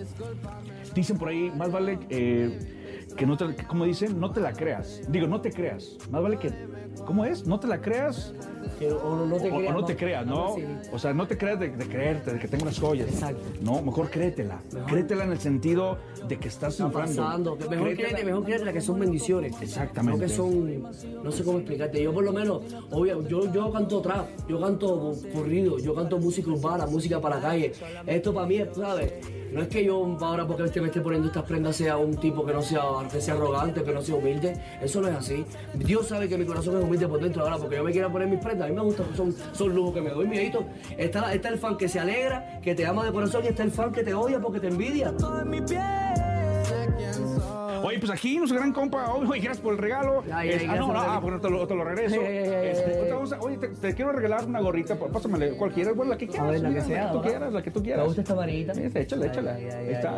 Dicen 0.94 1.18
por 1.18 1.28
ahí, 1.28 1.50
más 1.56 1.72
vale 1.72 1.98
eh, 2.08 2.23
que 3.16 3.26
no 3.26 3.36
te, 3.36 3.54
como 3.66 3.84
dicen, 3.84 4.18
no 4.18 4.32
te 4.32 4.40
la 4.40 4.52
creas. 4.52 5.02
Digo, 5.08 5.26
no 5.26 5.40
te 5.40 5.52
creas. 5.52 5.96
Más 6.10 6.22
vale 6.22 6.38
que, 6.38 6.50
¿cómo 7.06 7.24
es? 7.24 7.46
No 7.46 7.58
te 7.60 7.66
la 7.66 7.80
creas. 7.80 8.32
Que- 8.78 8.90
o 8.90 9.24
no 9.26 9.36
te 9.36 9.50
o, 9.50 9.54
o 9.54 9.58
creas, 9.58 9.74
no 9.74 9.84
te 9.84 9.96
creas, 9.96 10.26
¿no? 10.26 10.56
O 10.92 10.98
sea, 10.98 11.12
no 11.12 11.26
te 11.28 11.38
creas 11.38 11.60
de, 11.60 11.68
de 11.70 11.86
creerte, 11.86 12.32
de 12.32 12.38
que 12.40 12.48
tengo 12.48 12.64
unas 12.64 12.78
joyas. 12.80 13.08
Exacto. 13.08 13.40
No, 13.60 13.80
mejor 13.82 14.10
créetela. 14.10 14.60
Créetela 14.86 15.24
en 15.24 15.32
el 15.32 15.38
sentido 15.38 15.96
de 16.26 16.38
que 16.38 16.48
estás 16.48 16.72
Está 16.74 16.90
pasando. 16.90 17.54
Mejor 17.56 17.68
Créetela. 17.68 17.94
créete, 18.08 18.24
mejor 18.24 18.44
créete 18.44 18.72
que 18.72 18.80
son 18.80 18.98
bendiciones. 18.98 19.54
Exactamente. 19.60 20.18
No 20.18 20.26
que 20.26 20.28
son, 20.32 20.82
no 21.22 21.30
sé 21.30 21.44
cómo 21.44 21.58
explicarte. 21.58 22.02
Yo 22.02 22.12
por 22.12 22.24
lo 22.24 22.32
menos, 22.32 22.62
obvio, 22.90 23.26
yo, 23.28 23.52
yo 23.52 23.70
canto 23.70 24.00
trap, 24.00 24.26
yo 24.48 24.60
canto 24.60 25.12
corrido, 25.32 25.78
yo 25.78 25.94
canto 25.94 26.18
música 26.18 26.50
urbana, 26.50 26.86
música 26.86 27.20
para 27.20 27.36
la 27.36 27.42
calle. 27.42 27.72
Esto 28.06 28.34
para 28.34 28.46
mí, 28.46 28.56
es, 28.56 28.68
¿sabes? 28.76 29.12
No 29.52 29.62
es 29.62 29.68
que 29.68 29.84
yo 29.84 30.16
ahora 30.20 30.44
porque 30.48 30.64
este 30.64 30.80
me 30.80 30.88
esté 30.88 31.00
poniendo 31.00 31.28
estas 31.28 31.44
prendas 31.44 31.76
sea 31.76 31.96
un 31.96 32.16
tipo 32.16 32.44
que 32.44 32.52
no 32.52 32.60
sea, 32.60 32.82
que 33.12 33.20
sea 33.20 33.34
arrogante, 33.34 33.84
que 33.84 33.92
no 33.92 34.02
sea 34.02 34.16
humilde. 34.16 34.60
Eso 34.82 35.00
no 35.00 35.06
es 35.06 35.14
así. 35.14 35.44
Dios 35.74 36.08
sabe 36.08 36.28
que 36.28 36.36
mi 36.36 36.44
corazón 36.44 36.76
es 36.82 36.83
humilde 36.84 37.08
por 37.08 37.20
dentro 37.20 37.42
ahora 37.42 37.56
porque 37.58 37.76
yo 37.76 37.84
me 37.84 37.92
quiero 37.92 38.10
poner 38.10 38.28
mis 38.28 38.40
prendas. 38.40 38.66
A 38.66 38.70
mí 38.70 38.76
me 38.76 38.82
gusta, 38.82 39.04
son, 39.16 39.34
son 39.52 39.74
lujos 39.74 39.94
que 39.94 40.00
me 40.00 40.10
doy, 40.10 40.26
mijito. 40.26 40.64
Está, 40.96 41.32
está 41.34 41.48
el 41.48 41.58
fan 41.58 41.76
que 41.76 41.88
se 41.88 42.00
alegra, 42.00 42.60
que 42.62 42.74
te 42.74 42.86
ama 42.86 43.04
de 43.04 43.12
corazón 43.12 43.42
y 43.44 43.48
está 43.48 43.62
el 43.62 43.70
fan 43.70 43.92
que 43.92 44.02
te 44.02 44.14
odia 44.14 44.40
porque 44.40 44.60
te 44.60 44.68
envidia. 44.68 45.12
Oye, 47.94 48.00
pues 48.00 48.10
aquí 48.10 48.38
nuestro 48.38 48.58
gran 48.58 48.72
compa, 48.72 49.08
oye, 49.14 49.40
gracias 49.40 49.58
por 49.60 49.74
el 49.74 49.78
regalo. 49.78 50.24
Ay, 50.32 50.48
Es- 50.50 50.62
ay, 50.62 50.66
ah, 50.68 50.76
no, 50.76 50.92
no, 50.92 50.98
ah, 51.00 51.18
bueno, 51.20 51.40
te 51.40 51.48
lo, 51.48 51.64
te 51.66 51.74
lo 51.76 51.84
regreso. 51.84 52.16
Ay, 52.20 52.26
Este, 52.38 53.08
vamos 53.12 53.32
a- 53.32 53.38
oye, 53.40 53.56
te, 53.58 53.68
te 53.68 53.94
quiero 53.94 54.10
regalar 54.10 54.44
una 54.46 54.60
gorrita, 54.60 54.96
pá- 54.98 55.06
pásamele 55.06 55.56
cualquiera, 55.56 55.92
bueno, 55.92 56.10
la 56.12 56.18
que 56.18 56.26
quieras. 56.26 56.50
Ver, 56.50 56.60
la 56.60 56.68
que 56.68 56.74
mira, 56.74 56.84
sea, 56.86 57.04
La 57.04 57.10
que 57.12 57.16
tú 57.16 57.22
quieras, 57.22 57.52
la 57.52 57.62
que 57.62 57.70
tú 57.70 57.82
quieras. 57.82 58.00
Me 58.00 58.06
gusta 58.06 58.20
esta 58.22 59.00
échale, 59.00 59.26
échale. 59.26 59.50
Ay, 59.50 59.64
ay, 59.64 59.86
Ahí 59.86 59.92
está, 59.94 60.16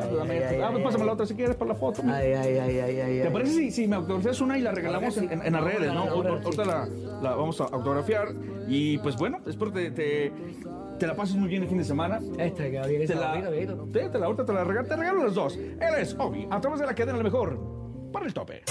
Ah, 0.66 0.68
pues 0.72 0.84
pásame 0.84 1.04
la 1.04 1.12
otra 1.12 1.26
si 1.26 1.34
quieres 1.34 1.56
para 1.56 1.68
la 1.68 1.74
foto. 1.74 2.02
Ay, 2.06 2.32
ay, 2.32 2.58
ay, 2.58 3.00
ay. 3.00 3.22
¿Te 3.22 3.30
parece 3.30 3.52
si, 3.52 3.70
si 3.70 3.86
me 3.86 3.96
autografías 3.96 4.40
una 4.40 4.58
y 4.58 4.62
la 4.62 4.72
regalamos 4.72 5.16
en, 5.18 5.30
en- 5.32 5.46
en 5.46 5.52
las 5.52 5.62
redes, 5.64 5.92
no? 5.92 6.04
Ahorita 6.04 6.64
la, 6.64 6.88
la 7.22 7.34
vamos 7.34 7.60
a 7.60 7.64
autografiar. 7.64 8.28
Y 8.68 8.98
pues 8.98 9.16
bueno, 9.16 9.38
espero 9.46 9.70
te, 9.72 9.90
te, 9.90 10.32
te 10.98 11.06
la 11.06 11.14
pases 11.14 11.36
muy 11.36 11.48
bien 11.48 11.62
el 11.62 11.68
fin 11.68 11.78
de 11.78 11.84
semana. 11.84 12.20
Este, 12.38 12.70
que 12.70 12.80
bien 12.88 13.06
Te 13.06 13.14
la, 13.14 13.34
mijito. 13.34 13.88
te, 13.92 14.08
te 14.08 14.18
la, 14.18 14.26
ahorita 14.26 14.44
te 14.44 14.52
la 14.52 14.64
regalo, 14.64 14.88
te 14.88 14.96
regalo 14.96 15.24
las 15.24 15.34
dos. 15.34 15.56
Él 15.56 15.94
es 15.98 16.14
Obi, 16.18 16.46
a 16.50 16.60
través 16.60 16.80
de 16.80 16.86
la 16.86 16.94
cadena 16.94 17.18
la 17.18 17.24
mejor. 17.24 17.58
Para 18.12 18.26
el 18.26 18.32
tope. 18.34 18.62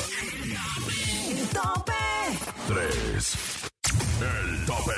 El 1.29 1.47
tope. 1.49 1.91
3. 2.67 3.69
El 4.21 4.65
tope. 4.65 4.93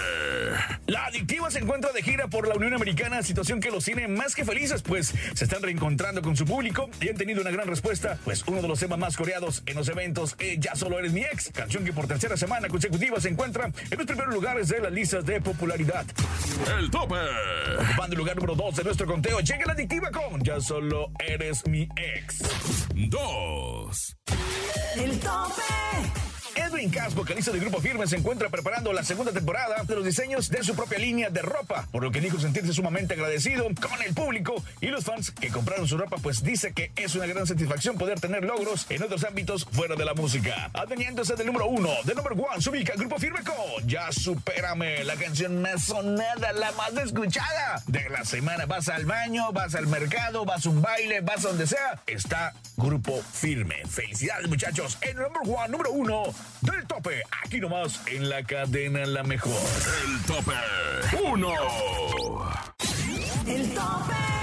La 0.87 1.05
adictiva 1.05 1.51
se 1.51 1.59
encuentra 1.59 1.91
de 1.91 2.01
gira 2.01 2.27
por 2.27 2.47
la 2.47 2.55
Unión 2.55 2.73
Americana, 2.73 3.21
situación 3.21 3.59
que 3.59 3.69
los 3.69 3.83
tiene 3.83 4.07
más 4.07 4.33
que 4.33 4.45
felices, 4.45 4.81
pues 4.81 5.13
se 5.33 5.43
están 5.43 5.61
reencontrando 5.61 6.21
con 6.21 6.37
su 6.37 6.45
público 6.45 6.89
y 7.01 7.09
han 7.09 7.15
tenido 7.15 7.41
una 7.41 7.51
gran 7.51 7.67
respuesta, 7.67 8.17
pues 8.23 8.41
uno 8.47 8.61
de 8.61 8.69
los 8.69 8.79
temas 8.79 8.97
más 8.97 9.17
coreados 9.17 9.63
en 9.65 9.75
los 9.75 9.89
eventos 9.89 10.35
es 10.39 10.57
Ya 10.59 10.75
solo 10.75 10.97
eres 10.97 11.11
mi 11.11 11.21
ex, 11.21 11.51
canción 11.51 11.83
que 11.83 11.91
por 11.91 12.07
tercera 12.07 12.37
semana 12.37 12.69
consecutiva 12.69 13.19
se 13.19 13.27
encuentra 13.27 13.65
en 13.65 13.97
los 13.97 14.07
primeros 14.07 14.33
lugares 14.33 14.69
de 14.69 14.79
las 14.79 14.93
listas 14.93 15.25
de 15.25 15.41
popularidad. 15.41 16.05
El 16.79 16.89
tope. 16.89 17.15
Ocupando 17.79 18.13
el 18.13 18.17
lugar 18.17 18.35
número 18.37 18.55
2 18.55 18.75
de 18.77 18.83
nuestro 18.85 19.07
conteo, 19.07 19.41
llega 19.41 19.65
la 19.65 19.73
adictiva 19.73 20.09
con 20.09 20.41
Ya 20.41 20.61
solo 20.61 21.11
eres 21.19 21.67
mi 21.67 21.89
ex. 21.97 22.43
2. 22.95 24.17
El 24.95 25.19
tope. 25.19 26.26
Edwin 26.57 26.89
Cass, 26.89 27.13
vocalista 27.13 27.51
del 27.51 27.61
grupo 27.61 27.79
Firme, 27.79 28.07
se 28.07 28.15
encuentra 28.15 28.49
preparando 28.49 28.91
la 28.91 29.03
segunda 29.03 29.31
temporada 29.31 29.83
de 29.83 29.95
los 29.95 30.03
diseños 30.03 30.49
de 30.49 30.63
su 30.63 30.75
propia 30.75 30.97
línea 30.97 31.29
de 31.29 31.43
ropa, 31.43 31.87
por 31.91 32.01
lo 32.01 32.11
que 32.11 32.19
dijo 32.19 32.39
sentirse 32.39 32.73
sumamente 32.73 33.13
agradecido 33.13 33.65
con 33.65 34.01
el 34.01 34.15
público 34.15 34.55
y 34.81 34.87
los 34.87 35.05
fans 35.05 35.29
que 35.29 35.49
compraron 35.49 35.87
su 35.87 35.97
ropa, 35.97 36.17
pues 36.17 36.43
dice 36.43 36.73
que 36.73 36.91
es 36.95 37.13
una 37.13 37.27
gran 37.27 37.45
satisfacción 37.45 37.97
poder 37.97 38.19
tener 38.19 38.43
logros 38.43 38.87
en 38.89 39.03
otros 39.03 39.23
ámbitos 39.23 39.65
fuera 39.71 39.95
de 39.95 40.03
la 40.03 40.15
música. 40.15 40.71
Adveniéndose 40.73 41.35
del 41.35 41.45
número 41.45 41.67
uno, 41.67 41.89
del 42.05 42.15
número 42.15 42.35
one, 42.35 42.59
se 42.59 42.71
ubica 42.71 42.93
grupo 42.95 43.19
Firme 43.19 43.41
con 43.43 43.87
Ya 43.87 44.11
Supérame, 44.11 45.03
la 45.03 45.15
canción 45.15 45.61
más 45.61 45.83
sonada, 45.85 46.53
la 46.53 46.71
más 46.71 46.91
escuchada 46.93 47.83
de 47.85 48.09
la 48.09 48.25
semana. 48.25 48.65
Vas 48.65 48.89
al 48.89 49.05
baño, 49.05 49.51
vas 49.51 49.75
al 49.75 49.85
mercado, 49.85 50.43
vas 50.43 50.65
a 50.65 50.69
un 50.69 50.81
baile, 50.81 51.21
vas 51.21 51.45
a 51.45 51.49
donde 51.49 51.67
sea, 51.67 52.01
está 52.07 52.53
Grupo 52.77 53.21
Firme. 53.31 53.83
Felicidades 53.87 54.47
muchachos, 54.47 54.97
el 55.01 55.15
número 55.17 55.41
one, 55.41 55.69
número 55.69 55.91
uno 55.91 56.33
del 56.61 56.85
tope, 56.87 57.21
aquí 57.43 57.59
nomás 57.59 58.01
en 58.07 58.29
la 58.29 58.43
cadena 58.43 59.05
La 59.05 59.23
Mejor. 59.23 59.53
El 60.05 60.21
tope 60.25 60.53
1. 61.23 61.53
El 63.47 63.73
tope. 63.73 64.36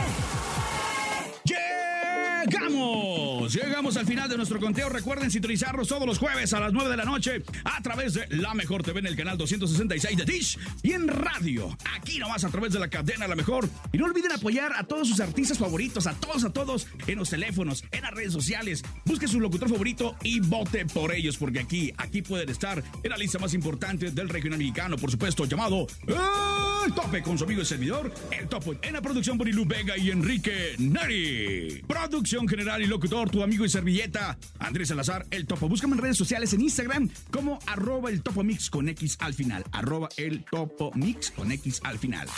Llegamos, 2.47 3.55
llegamos 3.55 3.97
al 3.97 4.07
final 4.07 4.29
de 4.29 4.37
nuestro 4.37 4.61
conteo. 4.61 4.91
Recuerden 4.91 5.31
sintonizarnos 5.31 5.89
todos 5.89 6.07
los 6.07 6.19
jueves 6.19 6.53
a 6.53 6.61
las 6.61 6.73
9 6.75 6.91
de 6.91 6.97
la 6.97 7.05
noche 7.05 7.43
a 7.65 7.81
través 7.83 8.15
de 8.15 8.27
La 8.29 8.53
Mejor 8.53 8.83
TV 8.83 9.01
en 9.01 9.07
el 9.07 9.17
canal 9.17 9.39
266 9.39 10.17
de 10.19 10.25
Dish 10.25 10.59
y 10.83 10.93
en 10.93 11.09
radio, 11.09 11.75
aquí 11.97 12.19
nomás 12.19 12.45
a 12.45 12.51
través 12.51 12.73
de 12.73 12.81
la 12.81 12.89
cadena 12.89 13.27
La 13.27 13.35
Mejor. 13.35 13.69
Y 13.93 13.99
no 13.99 14.05
olviden 14.05 14.33
apoyar 14.33 14.75
a 14.77 14.85
todos 14.85 15.09
sus 15.09 15.21
artistas 15.21 15.59
favoritos, 15.59 16.07
a 16.07 16.13
todos, 16.15 16.45
a 16.45 16.53
todos, 16.53 16.87
en 17.07 17.19
los 17.19 17.31
teléfonos, 17.31 17.83
en 17.91 18.03
las 18.03 18.11
redes 18.11 18.33
sociales. 18.33 18.83
Busque 19.07 19.27
su 19.27 19.41
locutor 19.41 19.71
favorito 19.71 20.15
y 20.23 20.41
vote 20.41 20.85
por 20.85 21.15
ellos, 21.15 21.39
porque 21.39 21.61
aquí, 21.61 21.93
aquí 21.97 22.21
pueden 22.21 22.51
estar 22.51 22.83
en 23.03 23.11
la 23.11 23.17
lista 23.17 23.39
más 23.39 23.55
importante 23.55 24.11
del 24.11 24.29
regional 24.29 24.59
mexicano, 24.59 24.97
por 24.99 25.11
supuesto, 25.11 25.47
llamado 25.47 25.87
El 26.07 26.93
Tope 26.93 27.23
con 27.23 27.39
su 27.39 27.45
amigo 27.45 27.63
y 27.63 27.65
servidor, 27.65 28.13
El 28.31 28.49
Topo. 28.49 28.75
En 28.83 28.93
la 28.93 29.01
producción 29.01 29.39
Borilu 29.39 29.65
Vega 29.65 29.97
y 29.97 30.11
Enrique 30.11 30.75
Neri. 30.79 31.83
Producción 31.87 32.34
general 32.43 32.83
y 32.83 32.87
locutor, 32.87 33.31
tu 33.31 33.43
amigo 33.43 33.65
y 33.65 33.69
servilleta, 33.69 34.37
Andrés 34.59 34.89
Salazar, 34.89 35.25
El 35.31 35.47
Topo. 35.47 35.69
Búscame 35.69 35.95
en 35.95 36.03
redes 36.03 36.17
sociales 36.17 36.53
en 36.53 36.61
Instagram 36.61 37.09
como 37.31 37.59
arroba 37.67 38.11
el 38.11 38.23
Topo 38.23 38.43
Mix 38.43 38.69
con 38.69 38.89
X 38.89 39.17
al 39.21 39.35
final. 39.35 39.65
Arroba 39.73 40.09
el 40.17 40.45
Topo 40.45 40.91
Mix 40.95 41.31
con 41.31 41.53
X 41.53 41.81
al 41.85 41.99
final. 41.99 42.29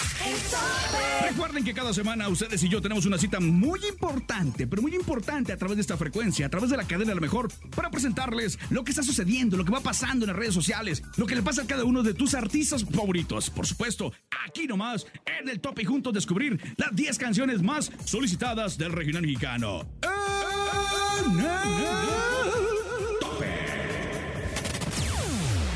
Recuerden 1.29 1.65
que 1.65 1.75
cada 1.75 1.95
semana 1.95 2.29
ustedes 2.29 2.63
y 2.63 2.69
yo 2.69 2.83
tenemos 2.83 3.07
una 3.07 3.19
cita 3.19 3.41
muy 3.41 3.81
importante, 3.89 4.67
pero 4.67 4.83
muy 4.83 4.95
importante 4.95 5.53
a 5.53 5.57
través 5.57 5.77
de 5.77 5.81
esta 5.81 5.97
frecuencia, 5.97 6.47
a 6.47 6.51
través 6.51 6.71
de 6.71 6.77
la 6.77 6.85
cadena 6.85 7.13
a 7.13 7.15
lo 7.15 7.21
mejor, 7.21 7.49
para 7.75 7.91
presentarles 7.91 8.59
lo 8.71 8.85
que 8.85 8.91
está 8.91 9.03
sucediendo, 9.03 9.57
lo 9.57 9.65
que 9.65 9.73
va 9.73 9.81
pasando 9.81 10.25
en 10.25 10.29
las 10.29 10.37
redes 10.37 10.55
sociales, 10.55 11.03
lo 11.17 11.27
que 11.27 11.35
le 11.35 11.43
pasa 11.43 11.63
a 11.63 11.67
cada 11.67 11.85
uno 11.85 12.03
de 12.03 12.15
tus 12.15 12.35
artistas 12.35 12.85
favoritos. 12.85 13.51
Por 13.51 13.67
supuesto, 13.67 14.13
aquí 14.47 14.67
nomás, 14.67 15.07
en 15.41 15.49
el 15.49 15.61
top 15.61 15.81
y 15.81 15.85
juntos 15.85 16.13
descubrir 16.13 16.59
las 16.77 16.95
10 16.95 17.19
canciones 17.19 17.63
más 17.63 17.91
solicitadas 18.05 18.79
del 18.79 18.93
regional 18.93 19.23
mexicano. 19.23 19.87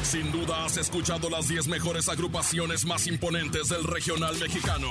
Sin 0.03 0.33
duda 0.33 0.65
has 0.65 0.77
escuchado 0.77 1.31
las 1.31 1.49
10 1.49 1.69
mejores 1.69 2.09
agrupaciones 2.09 2.85
más 2.85 3.07
imponentes 3.07 3.69
del 3.69 3.85
regional 3.85 4.37
mexicano. 4.39 4.91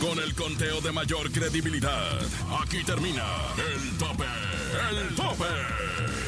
Con 0.00 0.18
el 0.18 0.34
conteo 0.34 0.80
de 0.80 0.92
mayor 0.92 1.30
credibilidad, 1.30 2.18
aquí 2.62 2.84
termina 2.84 3.24
el 3.56 3.98
tope, 3.98 4.24
el 4.90 5.14
tope. 5.14 6.27